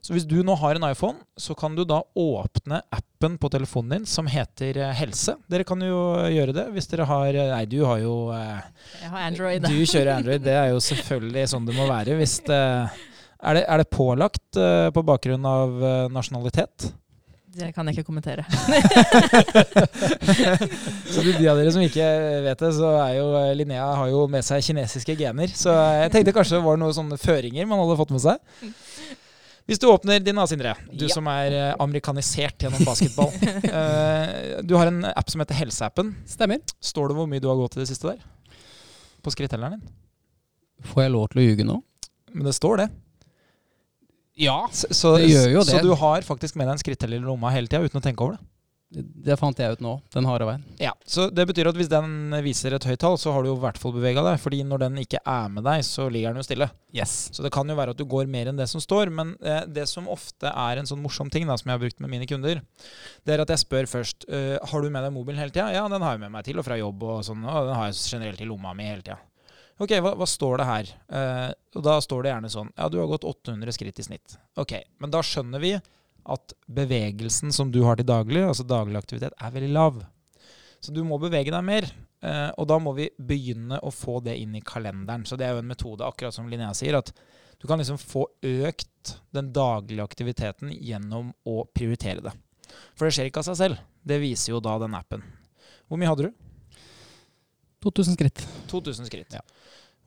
[0.00, 3.98] Så hvis du nå har en iPhone, så kan du da åpne appen på telefonen
[3.98, 5.36] din som heter eh, Helse.
[5.52, 6.00] Dere kan jo
[6.32, 8.64] gjøre det hvis dere har eh, Nei, du har jo eh,
[9.02, 9.68] Jeg har Android.
[9.68, 12.16] Du kjører Android, det er jo selvfølgelig sånn det må være.
[12.20, 14.60] Hvis det, er, det, er det pålagt
[14.96, 16.88] på bakgrunn av eh, nasjonalitet?
[17.50, 18.44] Det kan jeg ikke kommentere.
[21.10, 22.06] Så til de av dere som ikke
[22.46, 25.50] vet det, så er jo eh, Linnea har jo med seg kinesiske gener.
[25.56, 28.70] Så jeg tenkte kanskje det var noen sånne føringer man hadde fått med seg.
[29.70, 31.10] Hvis du åpner din da, Sindre, du Ja.
[31.14, 33.32] som er eh, amerikanisert gjennom basketball.
[33.70, 36.14] Eh, du har en app som heter Helseappen.
[36.28, 36.58] Stemmer.
[36.82, 38.22] Står det hvor mye du har gått i det siste der?
[39.22, 39.84] På skrittelleren din?
[40.90, 41.76] Får jeg lov til å ljuge nå?
[42.34, 42.88] Men det står det.
[44.40, 44.60] Ja.
[44.72, 45.74] Så, så, Det gjør jo det.
[45.74, 48.24] så du har faktisk med deg en skritteller i lomma hele tida uten å tenke
[48.24, 48.46] over det?
[48.90, 50.62] Det fant jeg ut nå, den harde veien.
[50.82, 53.54] Ja, så Det betyr at hvis den viser et høyt tall, så har du jo
[53.54, 54.40] i hvert fall bevega deg.
[54.42, 56.66] fordi når den ikke er med deg, så ligger den jo stille.
[56.90, 57.12] Yes.
[57.30, 59.12] Så det kan jo være at du går mer enn det som står.
[59.14, 62.02] Men eh, det som ofte er en sånn morsom ting da, som jeg har brukt
[62.02, 62.64] med mine kunder,
[63.22, 65.70] det er at jeg spør først eh, har du med deg mobilen hele tida.
[65.76, 67.92] Ja, den har jeg med meg til og fra jobb, og sånn, og den har
[67.92, 69.20] jeg generelt i lomma mi hele tida.
[69.80, 70.90] Ok, hva, hva står det her?
[71.14, 74.36] Eh, og da står det gjerne sånn Ja, du har gått 800 skritt i snitt.
[74.58, 75.74] Ok, men da skjønner vi
[76.30, 80.00] at bevegelsen som du har til daglig, altså daglig aktivitet, er veldig lav.
[80.80, 81.86] Så du må bevege deg mer.
[82.20, 85.24] Eh, og da må vi begynne å få det inn i kalenderen.
[85.28, 87.12] Så det er jo en metode, akkurat som Linnea sier, at
[87.60, 88.26] du kan liksom få
[88.68, 92.32] økt den daglige aktiviteten gjennom å prioritere det.
[92.96, 93.82] For det skjer ikke av seg selv.
[94.00, 95.24] Det viser jo da den appen.
[95.88, 96.46] Hvor mye hadde du?
[97.84, 98.44] 2000 skritt.
[98.70, 99.36] 2000 skritt.
[99.36, 99.42] Ja.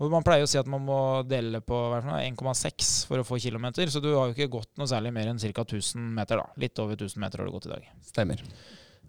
[0.04, 2.54] Og man pleier å si at man må dele på hva er det for noe,
[2.60, 5.40] 1,6 for å få kilometer, så du har jo ikke gått noe særlig mer enn
[5.40, 5.64] ca.
[5.64, 6.42] 1000 meter.
[6.42, 6.60] da.
[6.60, 7.88] Litt over 1000 meter har du gått i dag.
[8.04, 8.44] Stemmer.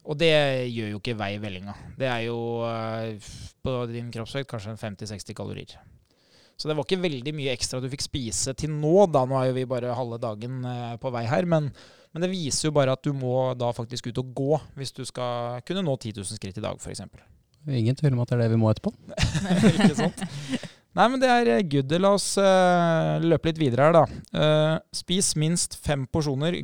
[0.04, 0.30] Og det
[0.68, 1.74] gjør jo ikke vei i vellinga.
[1.98, 3.32] Det er jo eh,
[3.64, 5.76] på din kroppsvekt kanskje 50-60 kalorier.
[6.56, 9.24] Så det var ikke veldig mye ekstra du fikk spise til nå, da.
[9.26, 11.48] Nå er jo vi bare halve dagen eh, på vei her.
[11.50, 11.70] Men,
[12.12, 15.02] men det viser jo bare at du må da faktisk ut og gå hvis du
[15.08, 17.02] skal kunne nå 10 000 skritt i dag, f.eks.
[17.64, 18.92] Ingen tvil om at det er det vi må etterpå.
[19.72, 20.24] ikke sant?
[20.94, 21.90] Nei, men det er eh, good.
[21.98, 24.04] La oss uh, løpe litt videre her, da.
[24.30, 26.60] Uh, spis minst fem porsjoner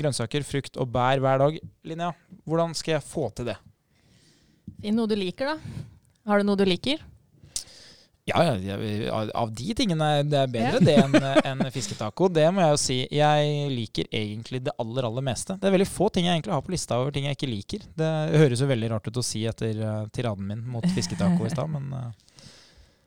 [0.00, 1.56] grønnsaker, frukt og bær hver dag.
[1.84, 2.14] Linnea,
[2.48, 3.56] hvordan skal jeg få til det?
[4.80, 5.88] Finn noe du liker, da.
[6.30, 7.02] Har du noe du liker?
[8.30, 12.28] Ja, ja, ja, av- de tingene det er bedre det enn enn fisketaco.
[12.30, 12.98] Det må jeg jo si.
[13.16, 15.56] Jeg liker egentlig det aller, aller meste.
[15.58, 17.86] Det er veldig få ting jeg egentlig har på lista over ting jeg ikke liker.
[17.98, 18.10] Det
[18.44, 19.82] høres jo veldig rart ut å si etter
[20.14, 21.90] tiraden min mot fisketaco i stad, men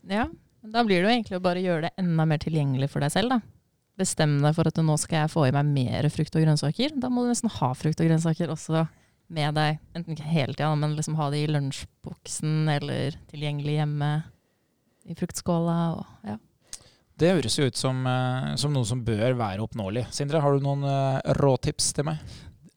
[0.10, 0.28] Ja.
[0.64, 3.36] Da blir det jo egentlig å bare gjøre det enda mer tilgjengelig for deg selv,
[3.36, 3.40] da.
[4.00, 6.96] Bestem deg for at nå skal jeg få i meg mer frukt og grønnsaker.
[6.98, 8.86] Da må du nesten ha frukt og grønnsaker også
[9.34, 9.82] med deg.
[9.94, 14.12] Enten ikke hele tida, men liksom ha det i lunsjboksen eller tilgjengelig hjemme
[15.10, 15.78] i fruktskåla.
[16.00, 16.38] Og, ja.
[17.22, 20.08] det høres jo ut som, eh, som noe som bør være oppnåelig.
[20.16, 22.24] Sindre, har du noen uh, råtips til meg?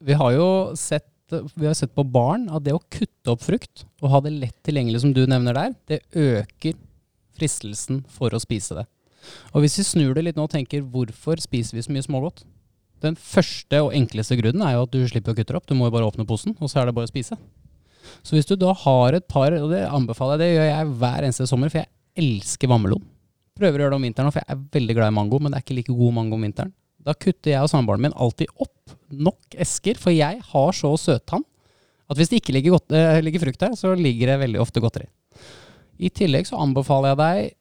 [0.04, 3.86] Vi har jo sett, vi har sett på barn at det å kutte opp frukt
[4.02, 6.76] og ha det lett tilgjengelig, som du nevner der, det øker
[7.36, 8.86] fristelsen for å spise det.
[9.54, 12.44] Og hvis vi snur det litt nå og tenker hvorfor spiser vi så mye smågodt?
[13.04, 15.66] Den første og enkleste grunnen er jo at du slipper å kutte opp.
[15.68, 17.36] Du må jo bare åpne posen, og så er det bare å spise.
[18.24, 21.26] Så hvis du da har et par, og det anbefaler jeg, det gjør jeg hver
[21.26, 21.90] eneste sommer, for jeg
[22.22, 23.04] elsker vannmelon.
[23.56, 25.58] Prøver å gjøre det om vinteren, for jeg er veldig glad i mango, men det
[25.58, 26.72] er ikke like god mango om vinteren.
[27.06, 31.44] Da kutter jeg og samboeren min alltid opp nok esker, for jeg har så søttann
[32.06, 34.82] at hvis det ikke ligger, godt, eh, ligger frukt der, så ligger det veldig ofte
[34.82, 35.08] godteri.
[35.98, 37.54] I tillegg så anbefaler jeg deg,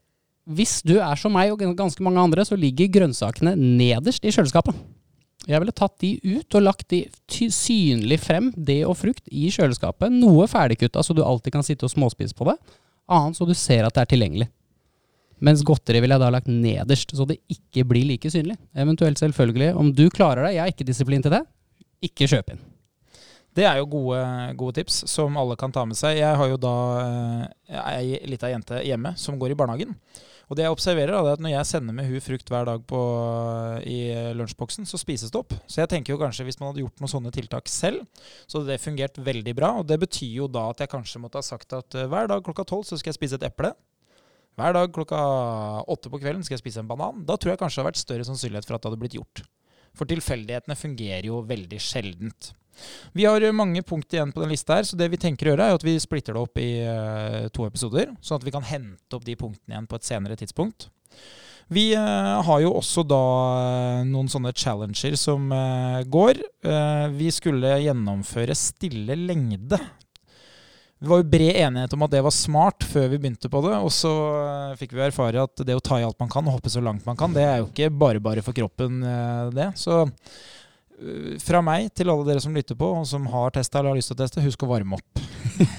[0.56, 4.78] hvis du er som meg og ganske mange andre, så ligger grønnsakene nederst i kjøleskapet.
[5.46, 7.04] Jeg ville tatt de ut og lagt de
[7.54, 10.14] synlig frem, det og frukt, i kjøleskapet.
[10.14, 12.56] Noe ferdigkutta, så du alltid kan sitte og småspise på det.
[13.10, 14.50] Annet så du ser at det er tilgjengelig.
[15.46, 18.56] Mens godteri ville jeg da lagt nederst, så det ikke blir like synlig.
[18.78, 21.44] Eventuelt selvfølgelig, om du klarer det, jeg har ikke disiplin til det,
[22.06, 22.64] ikke kjøp inn.
[23.56, 24.20] Det er jo gode,
[24.60, 26.18] gode tips som alle kan ta med seg.
[26.20, 29.94] Jeg har jo da eh, ei lita jente hjemme som går i barnehagen.
[30.46, 32.84] Og det jeg observerer, da, er at når jeg sender med hun frukt hver dag
[32.86, 33.00] på,
[33.90, 35.56] i lunsjboksen, så spises det opp.
[35.66, 38.04] Så jeg tenker jo kanskje hvis man hadde gjort noen sånne tiltak selv,
[38.46, 39.72] så hadde det fungert veldig bra.
[39.80, 42.44] Og det betyr jo da at jeg kanskje måtte ha sagt at eh, hver dag
[42.46, 43.72] klokka tolv så skal jeg spise et eple.
[44.60, 45.22] Hver dag klokka
[45.92, 47.26] åtte på kvelden skal jeg spise en banan.
[47.28, 49.42] Da tror jeg kanskje det hadde vært større sannsynlighet for at det hadde blitt gjort.
[49.96, 52.52] For tilfeldighetene fungerer jo veldig sjeldent.
[53.14, 55.54] Vi har eh, mange punkter igjen på den lista her, så det vi tenker å
[55.54, 58.66] gjøre, er at vi splitter det opp i eh, to episoder, sånn at vi kan
[58.66, 60.90] hente opp de punktene igjen på et senere tidspunkt.
[61.72, 63.22] Vi eh, har jo også da
[64.06, 65.48] noen sånne challenger som
[66.12, 66.42] går.
[67.16, 69.80] Vi skulle gjennomføre stille lengde.
[70.96, 73.74] Det var jo bred enighet om at det var smart før vi begynte på det,
[73.78, 74.12] og så
[74.80, 77.06] fikk vi erfare at det å ta i alt man kan og hoppe så langt
[77.06, 79.04] man kan, det er jo ikke bare bare for kroppen,
[79.54, 79.74] det.
[79.80, 80.06] Så
[81.44, 84.12] fra meg til alle dere som lytter på, og som har testa eller har lyst
[84.12, 85.22] til å teste, husk å varme opp.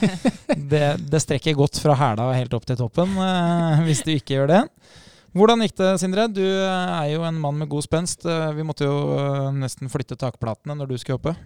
[0.73, 4.53] det, det strekker godt fra hæla helt opp til toppen, eh, hvis du ikke gjør
[4.53, 4.63] det.
[5.37, 6.31] Hvordan gikk det, Sindre?
[6.33, 8.25] Du eh, er jo en mann med god spenst.
[8.25, 11.37] Eh, vi måtte jo eh, nesten flytte takplatene når du skulle hoppe.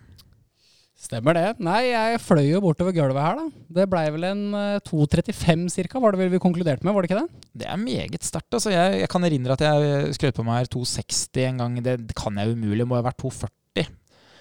[1.00, 1.46] Stemmer det.
[1.64, 3.62] Nei, jeg fløy jo bortover gulvet her, da.
[3.80, 7.10] Det blei vel en eh, 2.35 cirka, var det vel vi konkluderte med, var det
[7.10, 7.46] ikke det?
[7.62, 8.52] Det er meget sterkt.
[8.52, 8.74] Altså.
[8.74, 11.80] Jeg, jeg kan erindre at jeg skrøt på meg her 260 en gang.
[11.86, 12.86] Det, det kan jeg umulig.
[12.86, 13.56] Må ha vært 240.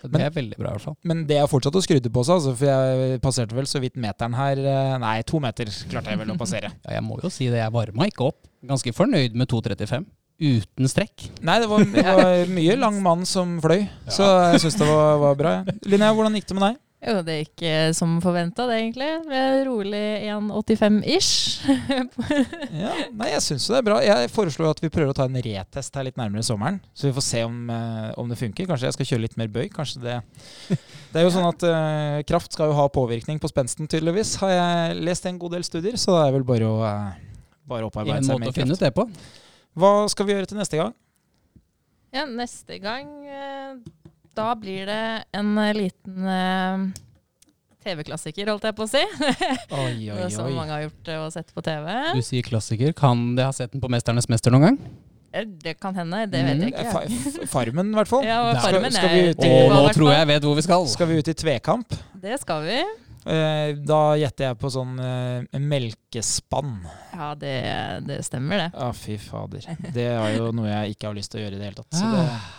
[0.02, 0.96] Det Men- er veldig bra, i hvert fall.
[1.04, 3.96] Men det er fortsatt å skryte på seg, altså, for jeg passerte vel så vidt
[4.00, 4.58] meteren her.
[4.60, 6.72] eh, Nei, to meter klarte jeg vel å passere.
[6.86, 8.40] Ja, jeg må jo si det, jeg varma ikke opp.
[8.66, 10.06] Ganske fornøyd med 2.35.
[10.40, 11.26] Uten strekk.
[11.44, 15.18] Nei, det var, det var mye lang mann som fløy, så jeg syns det var,
[15.20, 15.52] var bra.
[15.68, 15.74] Ja.
[15.92, 16.78] Linnea, hvordan gikk det med deg?
[17.00, 17.62] Jo, det gikk
[17.96, 19.08] som forventa, det egentlig.
[19.24, 21.30] Det er Rolig 1,85-ish.
[22.80, 24.00] Ja, nei, jeg syns det er bra.
[24.04, 26.82] Jeg foreslår at vi prøver å ta en retest her litt nærmere sommeren.
[26.92, 28.68] Så vi får se om, eh, om det funker.
[28.68, 29.66] Kanskje jeg skal kjøre litt mer bøy.
[29.74, 30.18] Kanskje det
[30.70, 34.36] Det er jo sånn at uh, kraft skal jo ha påvirkning på spensten, tydeligvis.
[34.44, 37.16] Har jeg lest en god del studier, så det er vel bare å uh,
[37.70, 38.84] bare opparbeide En seg måte mer å finne kraft.
[38.84, 39.08] ut det på.
[39.80, 40.94] Hva skal vi gjøre til neste gang?
[42.14, 43.74] Ja, neste gang eh,
[44.40, 45.00] Da blir det
[45.36, 46.86] en eh, liten uh,
[47.84, 49.02] TV-klassiker, holdt jeg på å si.
[49.82, 50.30] Oi, oi, oi.
[50.34, 51.88] Som mange har gjort og sett på TV.
[52.16, 52.96] Du sier klassiker.
[52.98, 54.80] Kan de ha sett den på 'Mesternes mester' noen gang?
[55.32, 57.42] Eh, Det kan hende, det vet jeg Eh, ikke.
[57.44, 57.46] Ja.
[57.52, 58.24] farmen, i hvert fall.
[58.26, 58.40] Ja.
[58.64, 60.66] Farmen Skal- skal vi er ut i- tenker nå tror jeg jeg vet hvor vi
[60.66, 60.88] skal.
[60.88, 62.00] Skal vi ut i tvekamp?
[62.20, 62.80] Det skal vi.
[63.30, 64.96] Eh, da gjetter jeg på sånn
[65.54, 66.80] melkespann.
[67.14, 67.56] Ja, det,
[68.08, 68.70] det stemmer, det.
[68.80, 69.68] Å, fy fader.
[69.94, 71.94] Det er jo noe jeg ikke har lyst til å gjøre i det hele tatt.
[71.94, 72.59] Så det, Ah.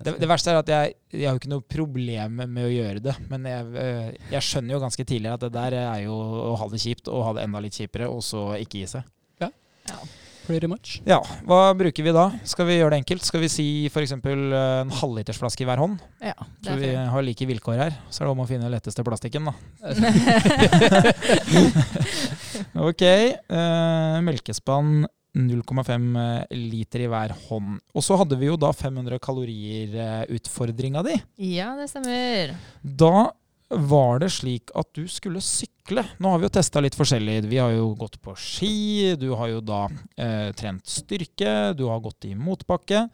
[0.00, 3.00] Det, det verste er at jeg, jeg har jo ikke noe problem med å gjøre
[3.04, 3.14] det.
[3.28, 6.66] Men jeg, eh, jeg skjønner jo ganske tidlig at det der er jo å ha
[6.72, 9.02] det kjipt og ha det enda litt kjipere, og så ikke gi seg.
[9.40, 9.48] Ja.
[10.46, 11.02] Pretty much.
[11.06, 12.30] Ja, hva bruker vi da?
[12.48, 13.24] Skal vi gjøre det enkelt?
[13.26, 14.12] Skal vi si f.eks.
[14.16, 15.96] en halvlitersflaske i hver hånd?
[16.24, 16.34] Ja,
[16.64, 17.92] Så vi har like vilkår her.
[18.10, 19.52] Så er det om å finne den letteste plastikken, da.
[22.88, 23.02] Ok.
[23.52, 24.88] Uh, melkespann
[25.36, 26.06] 0,5
[26.56, 27.78] liter i hver hånd.
[27.94, 31.18] Og så hadde vi jo da 500 kalorier-utfordringa di.
[31.54, 32.56] ja, det stemmer.
[32.82, 33.30] Da
[33.70, 36.02] var det slik at du skulle sykle.
[36.18, 37.44] Nå har vi jo testa litt forskjellig.
[37.46, 39.84] Vi har jo gått på ski, du har jo da
[40.18, 43.04] eh, trent styrke, du har gått i motbakke.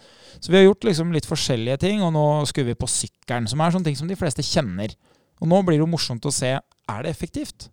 [0.40, 3.60] Så vi har gjort liksom litt forskjellige ting, og nå skulle vi på sykkelen, som
[3.60, 4.96] er sånne ting som de fleste kjenner.
[5.44, 7.68] Og nå blir det jo morsomt å se er det effektivt.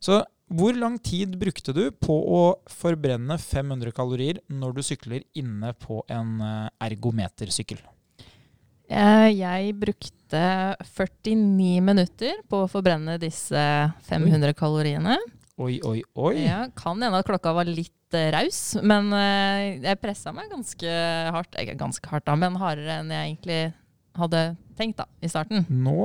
[0.00, 5.74] Så hvor lang tid brukte du på å forbrenne 500 kalorier når du sykler inne
[5.76, 7.80] på en eh, ergometersykkel?
[8.88, 10.42] Eh, Jeg brukte
[10.88, 13.60] 49 minutter på å forbrenne disse
[14.08, 15.18] 500 kaloriene.
[15.58, 16.34] Oi, oi, oi.
[16.46, 20.94] Ja, kan hende at klokka var litt eh, raus, men jeg pressa meg ganske
[21.34, 21.58] hardt.
[21.60, 23.60] Ikke ganske hardt, da, men hardere enn jeg egentlig
[24.18, 24.42] hadde
[24.78, 25.66] tenkt da, i starten.
[25.68, 25.98] Nå,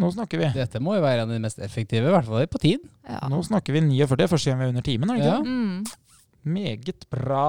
[0.00, 0.48] nå snakker vi.
[0.56, 2.84] Dette må jo være en av de mest effektive, i hvert fall på tid.
[3.08, 3.20] Ja.
[3.32, 5.10] Nå snakker vi 49, første gang vi er under timen.
[5.10, 5.40] er ikke Ja.
[5.42, 5.84] Mm.
[6.44, 7.46] Meget bra.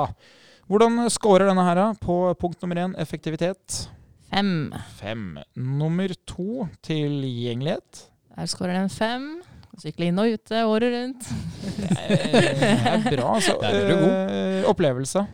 [0.70, 3.90] Hvordan scorer denne her på punkt nummer én, effektivitet?
[4.32, 4.74] Fem.
[4.98, 5.38] Fem.
[5.56, 8.06] Nummer to, tilgjengelighet.
[8.36, 9.28] Der skårer den fem.
[9.78, 11.26] Sykle inn og ute året rundt.
[11.62, 14.14] Det er bra, Så, Der er du god.
[14.32, 15.26] Eh, opplevelse.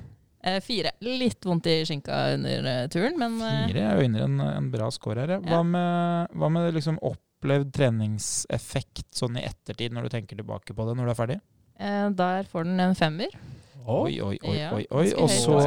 [0.44, 0.90] Eh, fire.
[1.06, 4.40] Litt vondt i skinka under uh, turen, men uh, Fire er jo inne i en,
[4.42, 5.36] en bra score her.
[5.36, 5.42] ja.
[5.46, 10.88] Hva med, hva med liksom opplevd treningseffekt sånn i ettertid, når du tenker tilbake på
[10.88, 11.42] det når du er ferdig?
[11.78, 13.36] eh, der får den en femmer.
[13.82, 14.56] Oi, oi, oi.
[14.58, 15.08] Ja, oi, oi.
[15.18, 15.58] Og så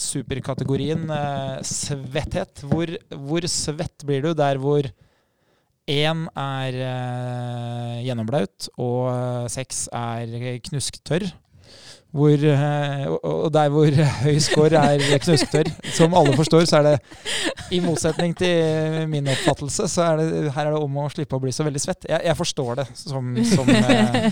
[0.00, 1.04] superkategorien
[1.68, 2.62] svetthet.
[2.64, 4.88] Hvor, hvor svett blir du der hvor
[5.92, 6.78] én er
[8.06, 10.32] gjennomblaut og seks er
[10.64, 11.28] knusktørr?
[12.12, 13.94] Hvor, eh, og, der hvor
[14.24, 15.70] høy score er knusktørr.
[15.96, 16.96] Som alle forstår, så er det
[17.72, 21.42] i motsetning til min oppfattelse, så er det, her er det om å slippe å
[21.42, 22.04] bli så veldig svett.
[22.10, 24.28] Jeg, jeg forstår det som, som, eh,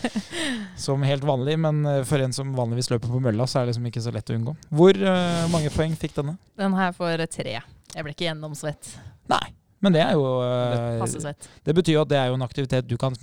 [0.86, 3.74] som helt vanlig, men eh, for en som vanligvis løper på mølla, så er det
[3.74, 4.56] liksom ikke så lett å unngå.
[4.82, 6.36] Hvor eh, mange poeng fikk denne?
[6.60, 7.56] Den her får tre.
[7.96, 8.94] Jeg ble ikke gjennomsvett.
[9.32, 9.44] Nei.
[9.80, 11.32] Men det er jo det,
[11.64, 13.14] Det betyr jo at det er jo en aktivitet du kan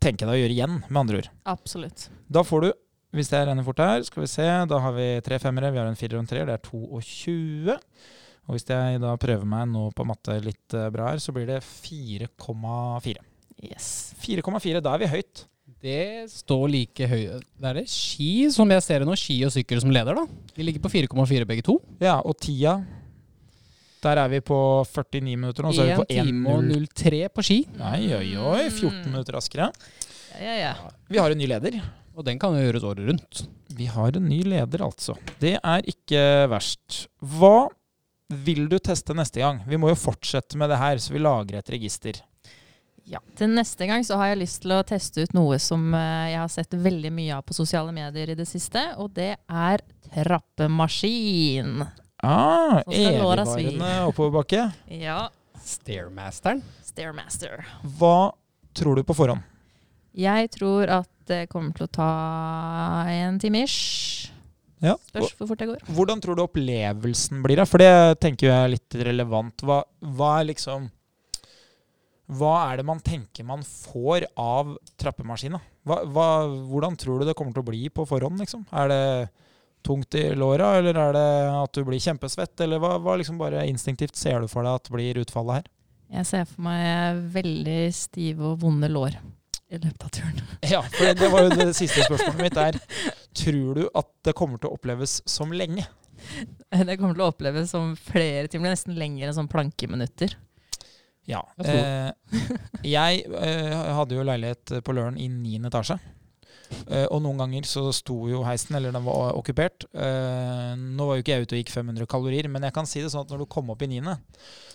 [0.00, 1.28] tenke deg å gjøre igjen, med andre ord.
[1.52, 2.06] Absolutt.
[2.32, 2.70] Da får du,
[3.16, 5.88] hvis jeg renner fort her, skal vi se, da har vi tre femmere, vi har
[5.90, 7.78] en firer og en treer, det er 22.
[8.46, 11.48] Og hvis jeg da prøver meg nå på matte litt eh, bra her, så blir
[11.50, 13.18] det 4,4.
[13.66, 13.88] Yes.
[14.22, 15.44] 4,4, da er vi høyt.
[15.80, 19.80] Det står like høy Det er det ski, som jeg ser nå, ski og sykkel
[19.80, 20.50] som leder, da.
[20.56, 21.78] De ligger på 4,4 begge to.
[22.02, 22.80] Ja, og tida
[24.04, 26.90] Der er vi på 49 minutter nå, så er vi på 1 time og 1,0.
[27.00, 27.58] 03 på ski.
[27.92, 28.68] Oi, oi, oi.
[28.68, 29.70] 14 minutter raskere.
[30.40, 30.74] Ja, ja.
[31.08, 31.80] Vi har en ny leder.
[32.20, 33.44] Og den kan jo gjøres året rundt.
[33.72, 35.14] Vi har en ny leder, altså.
[35.40, 37.06] Det er ikke verst.
[37.24, 37.70] Hva
[38.44, 39.62] vil du teste neste gang?
[39.66, 42.20] Vi må jo fortsette med det her, så vi lager et register.
[43.08, 43.22] Ja.
[43.38, 46.38] Til neste gang så har jeg lyst til å teste ut noe som eh, jeg
[46.42, 51.80] har sett veldig mye av på sosiale medier i det siste, og det er trappemaskin.
[52.22, 54.68] Ah, evigvarende oppoverbakke.
[54.92, 55.24] Ja.
[55.64, 56.60] Stairmasteren.
[56.84, 57.64] Stairmaster.
[57.98, 58.30] Hva
[58.76, 59.49] tror du på forhånd?
[60.16, 62.12] Jeg tror at det kommer til å ta
[63.10, 64.30] en time ish.
[64.80, 64.94] Ja.
[65.10, 65.82] Spørs hvor fort det går.
[65.92, 67.60] Hvordan tror du opplevelsen blir?
[67.60, 67.66] da?
[67.68, 69.64] For det tenker jeg er litt relevant.
[69.66, 69.82] Hva,
[70.16, 70.88] hva er liksom
[72.30, 75.60] Hva er det man tenker man får av trappemaskina?
[75.84, 76.26] Hva, hva,
[76.70, 78.40] hvordan tror du det kommer til å bli på forhånd?
[78.40, 78.64] liksom?
[78.72, 79.02] Er det
[79.84, 82.54] tungt i låra, eller er det at du blir kjempesvett?
[82.64, 85.68] Eller hva, hva liksom bare instinktivt ser du for deg at blir utfallet her?
[86.20, 89.18] Jeg ser for meg veldig stive og vonde lår
[89.70, 90.42] i løpet av turen.
[90.74, 92.60] Ja, for det var jo det siste spørsmålet mitt.
[92.60, 92.78] er,
[93.40, 95.86] Tror du at det kommer til å oppleves som lenge?
[96.70, 100.36] Det kommer til å oppleves som flere timer, nesten lenger enn sånn plankeminutter.
[101.28, 101.44] Ja.
[101.62, 102.10] Eh,
[102.86, 105.98] jeg eh, hadde jo leilighet på Løren i niende etasje.
[106.86, 109.86] Eh, og noen ganger så sto jo heisen, eller den var okkupert.
[109.90, 113.02] Eh, nå var jo ikke jeg ute og gikk 500 kalorier, men jeg kan si
[113.02, 114.16] det sånn at når du kom opp i niende,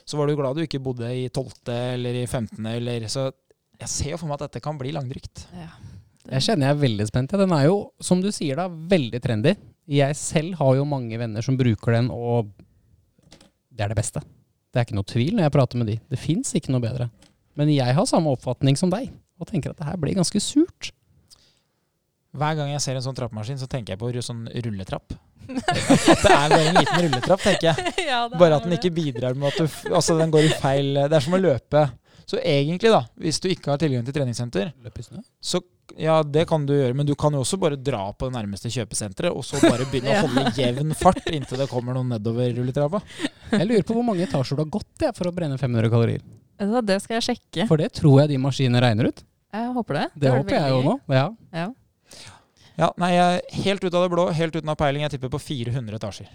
[0.05, 3.29] så var du glad du ikke bodde i tolvte eller i femtende, eller Så
[3.79, 5.45] jeg ser jo for meg at dette kan bli langdrygt.
[5.55, 5.69] Ja.
[6.31, 7.35] Jeg kjenner jeg er veldig spent.
[7.37, 9.53] Den er jo, som du sier, da, veldig trendy.
[9.93, 12.49] Jeg selv har jo mange venner som bruker den, og
[13.75, 14.23] det er det beste.
[14.73, 15.99] Det er ikke noe tvil når jeg prater med de.
[16.09, 17.09] Det fins ikke noe bedre.
[17.55, 20.89] Men jeg har samme oppfatning som deg, og tenker at det her blir ganske surt.
[22.35, 25.13] Hver gang jeg ser en sånn trappemaskin, så tenker jeg på sånn rulletrapp.
[25.45, 25.61] Det
[26.09, 27.93] er bare en liten rulletrapp, tenker jeg.
[28.09, 30.91] Ja, Bare at den ikke bidrar med at du f- Altså, den går i feil
[31.05, 31.85] Det er som å løpe.
[32.25, 35.19] Så egentlig, da, hvis du ikke har tilgang til treningssenter, Løp i snø.
[35.41, 35.61] så
[36.01, 38.71] ja, det kan du gjøre, men du kan jo også bare dra på det nærmeste
[38.73, 40.23] kjøpesenteret, og så bare begynne Ja.
[40.23, 43.03] å holde jevn fart inntil det kommer noen nedover rulletrappa.
[43.51, 46.25] Jeg lurer på hvor mange etasjer du har gått jeg, for å brenne 500 kalorier.
[46.57, 47.67] Ja, Det skal jeg sjekke.
[47.69, 49.21] For det tror jeg de maskinene regner ut.
[49.53, 50.07] Jeg håper det.
[50.15, 50.97] Det, det håper jeg jo nå.
[51.13, 51.27] Ja.
[51.53, 51.69] Ja.
[52.75, 55.05] Ja, nei, jeg er helt ut av det blå, helt uten av peiling.
[55.05, 56.31] Jeg tipper på 400 etasjer.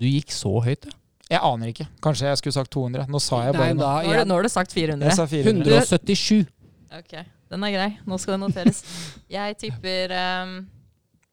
[0.00, 0.94] Du gikk så høyt, ja.
[1.30, 1.86] Jeg aner ikke.
[2.02, 3.04] Kanskje jeg skulle sagt 200.
[3.10, 3.84] Nå sa jeg bare Nei, noe.
[3.84, 5.06] da, Nå har nå har du sagt 400.
[5.06, 5.76] Jeg sa 400.
[5.78, 6.48] 177.
[6.98, 7.14] Ok,
[7.52, 7.88] Den er grei.
[8.06, 8.80] Nå skal det noteres.
[9.36, 10.56] Jeg tipper ehm,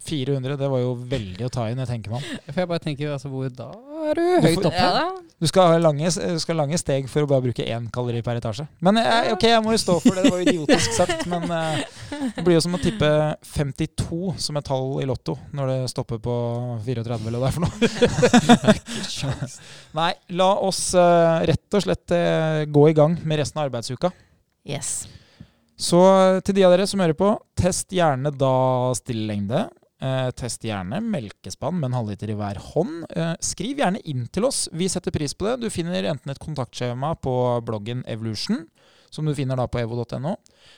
[0.05, 2.41] 400, det var jo veldig å ta inn, jeg tenker meg om.
[2.51, 3.71] For jeg bare tenker, altså, hvor da
[4.07, 4.75] er du høyt oppe?
[4.77, 5.07] Ja.
[5.37, 6.09] Du skal ha lange,
[6.41, 8.63] skal lange steg for å bare bruke én kalori per etasje.
[8.81, 10.23] Men jeg, ok, jeg må jo stå for det.
[10.25, 11.27] Det var idiotisk sagt.
[11.29, 11.83] Men eh,
[12.33, 13.09] det blir jo som å tippe
[13.45, 16.37] 52 som et tall i Lotto når det stopper på
[16.87, 17.67] 34 eller hva det er for
[19.21, 19.51] noe.
[19.99, 20.09] Nei,
[20.41, 24.09] la oss eh, rett og slett eh, gå i gang med resten av arbeidsuka.
[24.65, 25.03] Yes.
[25.77, 26.01] Så
[26.41, 28.55] til de av dere som hører på, test gjerne da
[28.97, 29.67] stillelengde.
[29.97, 33.07] Eh, test gjerne melkespann med en halvliter i hver hånd.
[33.09, 34.67] Eh, skriv gjerne inn til oss.
[34.69, 35.55] Vi setter pris på det.
[35.63, 37.33] Du finner enten et kontaktskjema på
[37.65, 38.67] bloggen Evolution,
[39.09, 40.35] som du finner da på evo.no,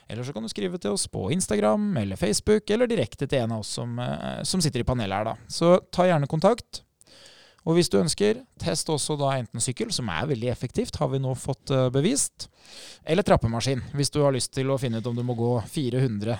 [0.08, 3.58] eller så kan du skrive til oss på Instagram eller Facebook, eller direkte til en
[3.58, 5.36] av oss som, eh, som sitter i panelet her, da.
[5.52, 6.86] Så ta gjerne kontakt.
[7.68, 11.20] Og hvis du ønsker, test også da enten sykkel, som er veldig effektivt, har vi
[11.20, 12.48] nå fått eh, bevist,
[13.04, 16.40] eller trappemaskin, hvis du har lyst til å finne ut om du må gå 400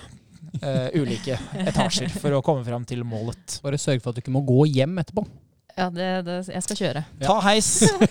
[0.62, 3.60] eh, ulike etasjer for å komme fram til målet.
[3.66, 5.26] Bare sørg for at du ikke må gå hjem etterpå.
[5.78, 7.06] Ja, det, det, jeg skal kjøre.
[7.24, 7.70] Ta heis!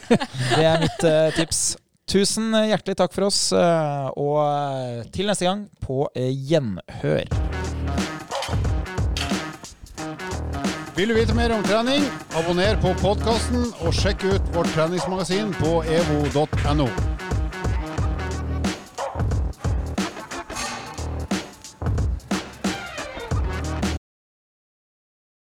[0.09, 1.77] Det er mitt uh, tips.
[2.09, 7.29] Tusen hjertelig takk for oss, eh, og til neste gang på gjenhør.
[10.97, 12.09] Vil du vite mer om trening?
[12.41, 16.89] Abonner på podkasten og sjekk ut vårt treningsmagasin på evo.no.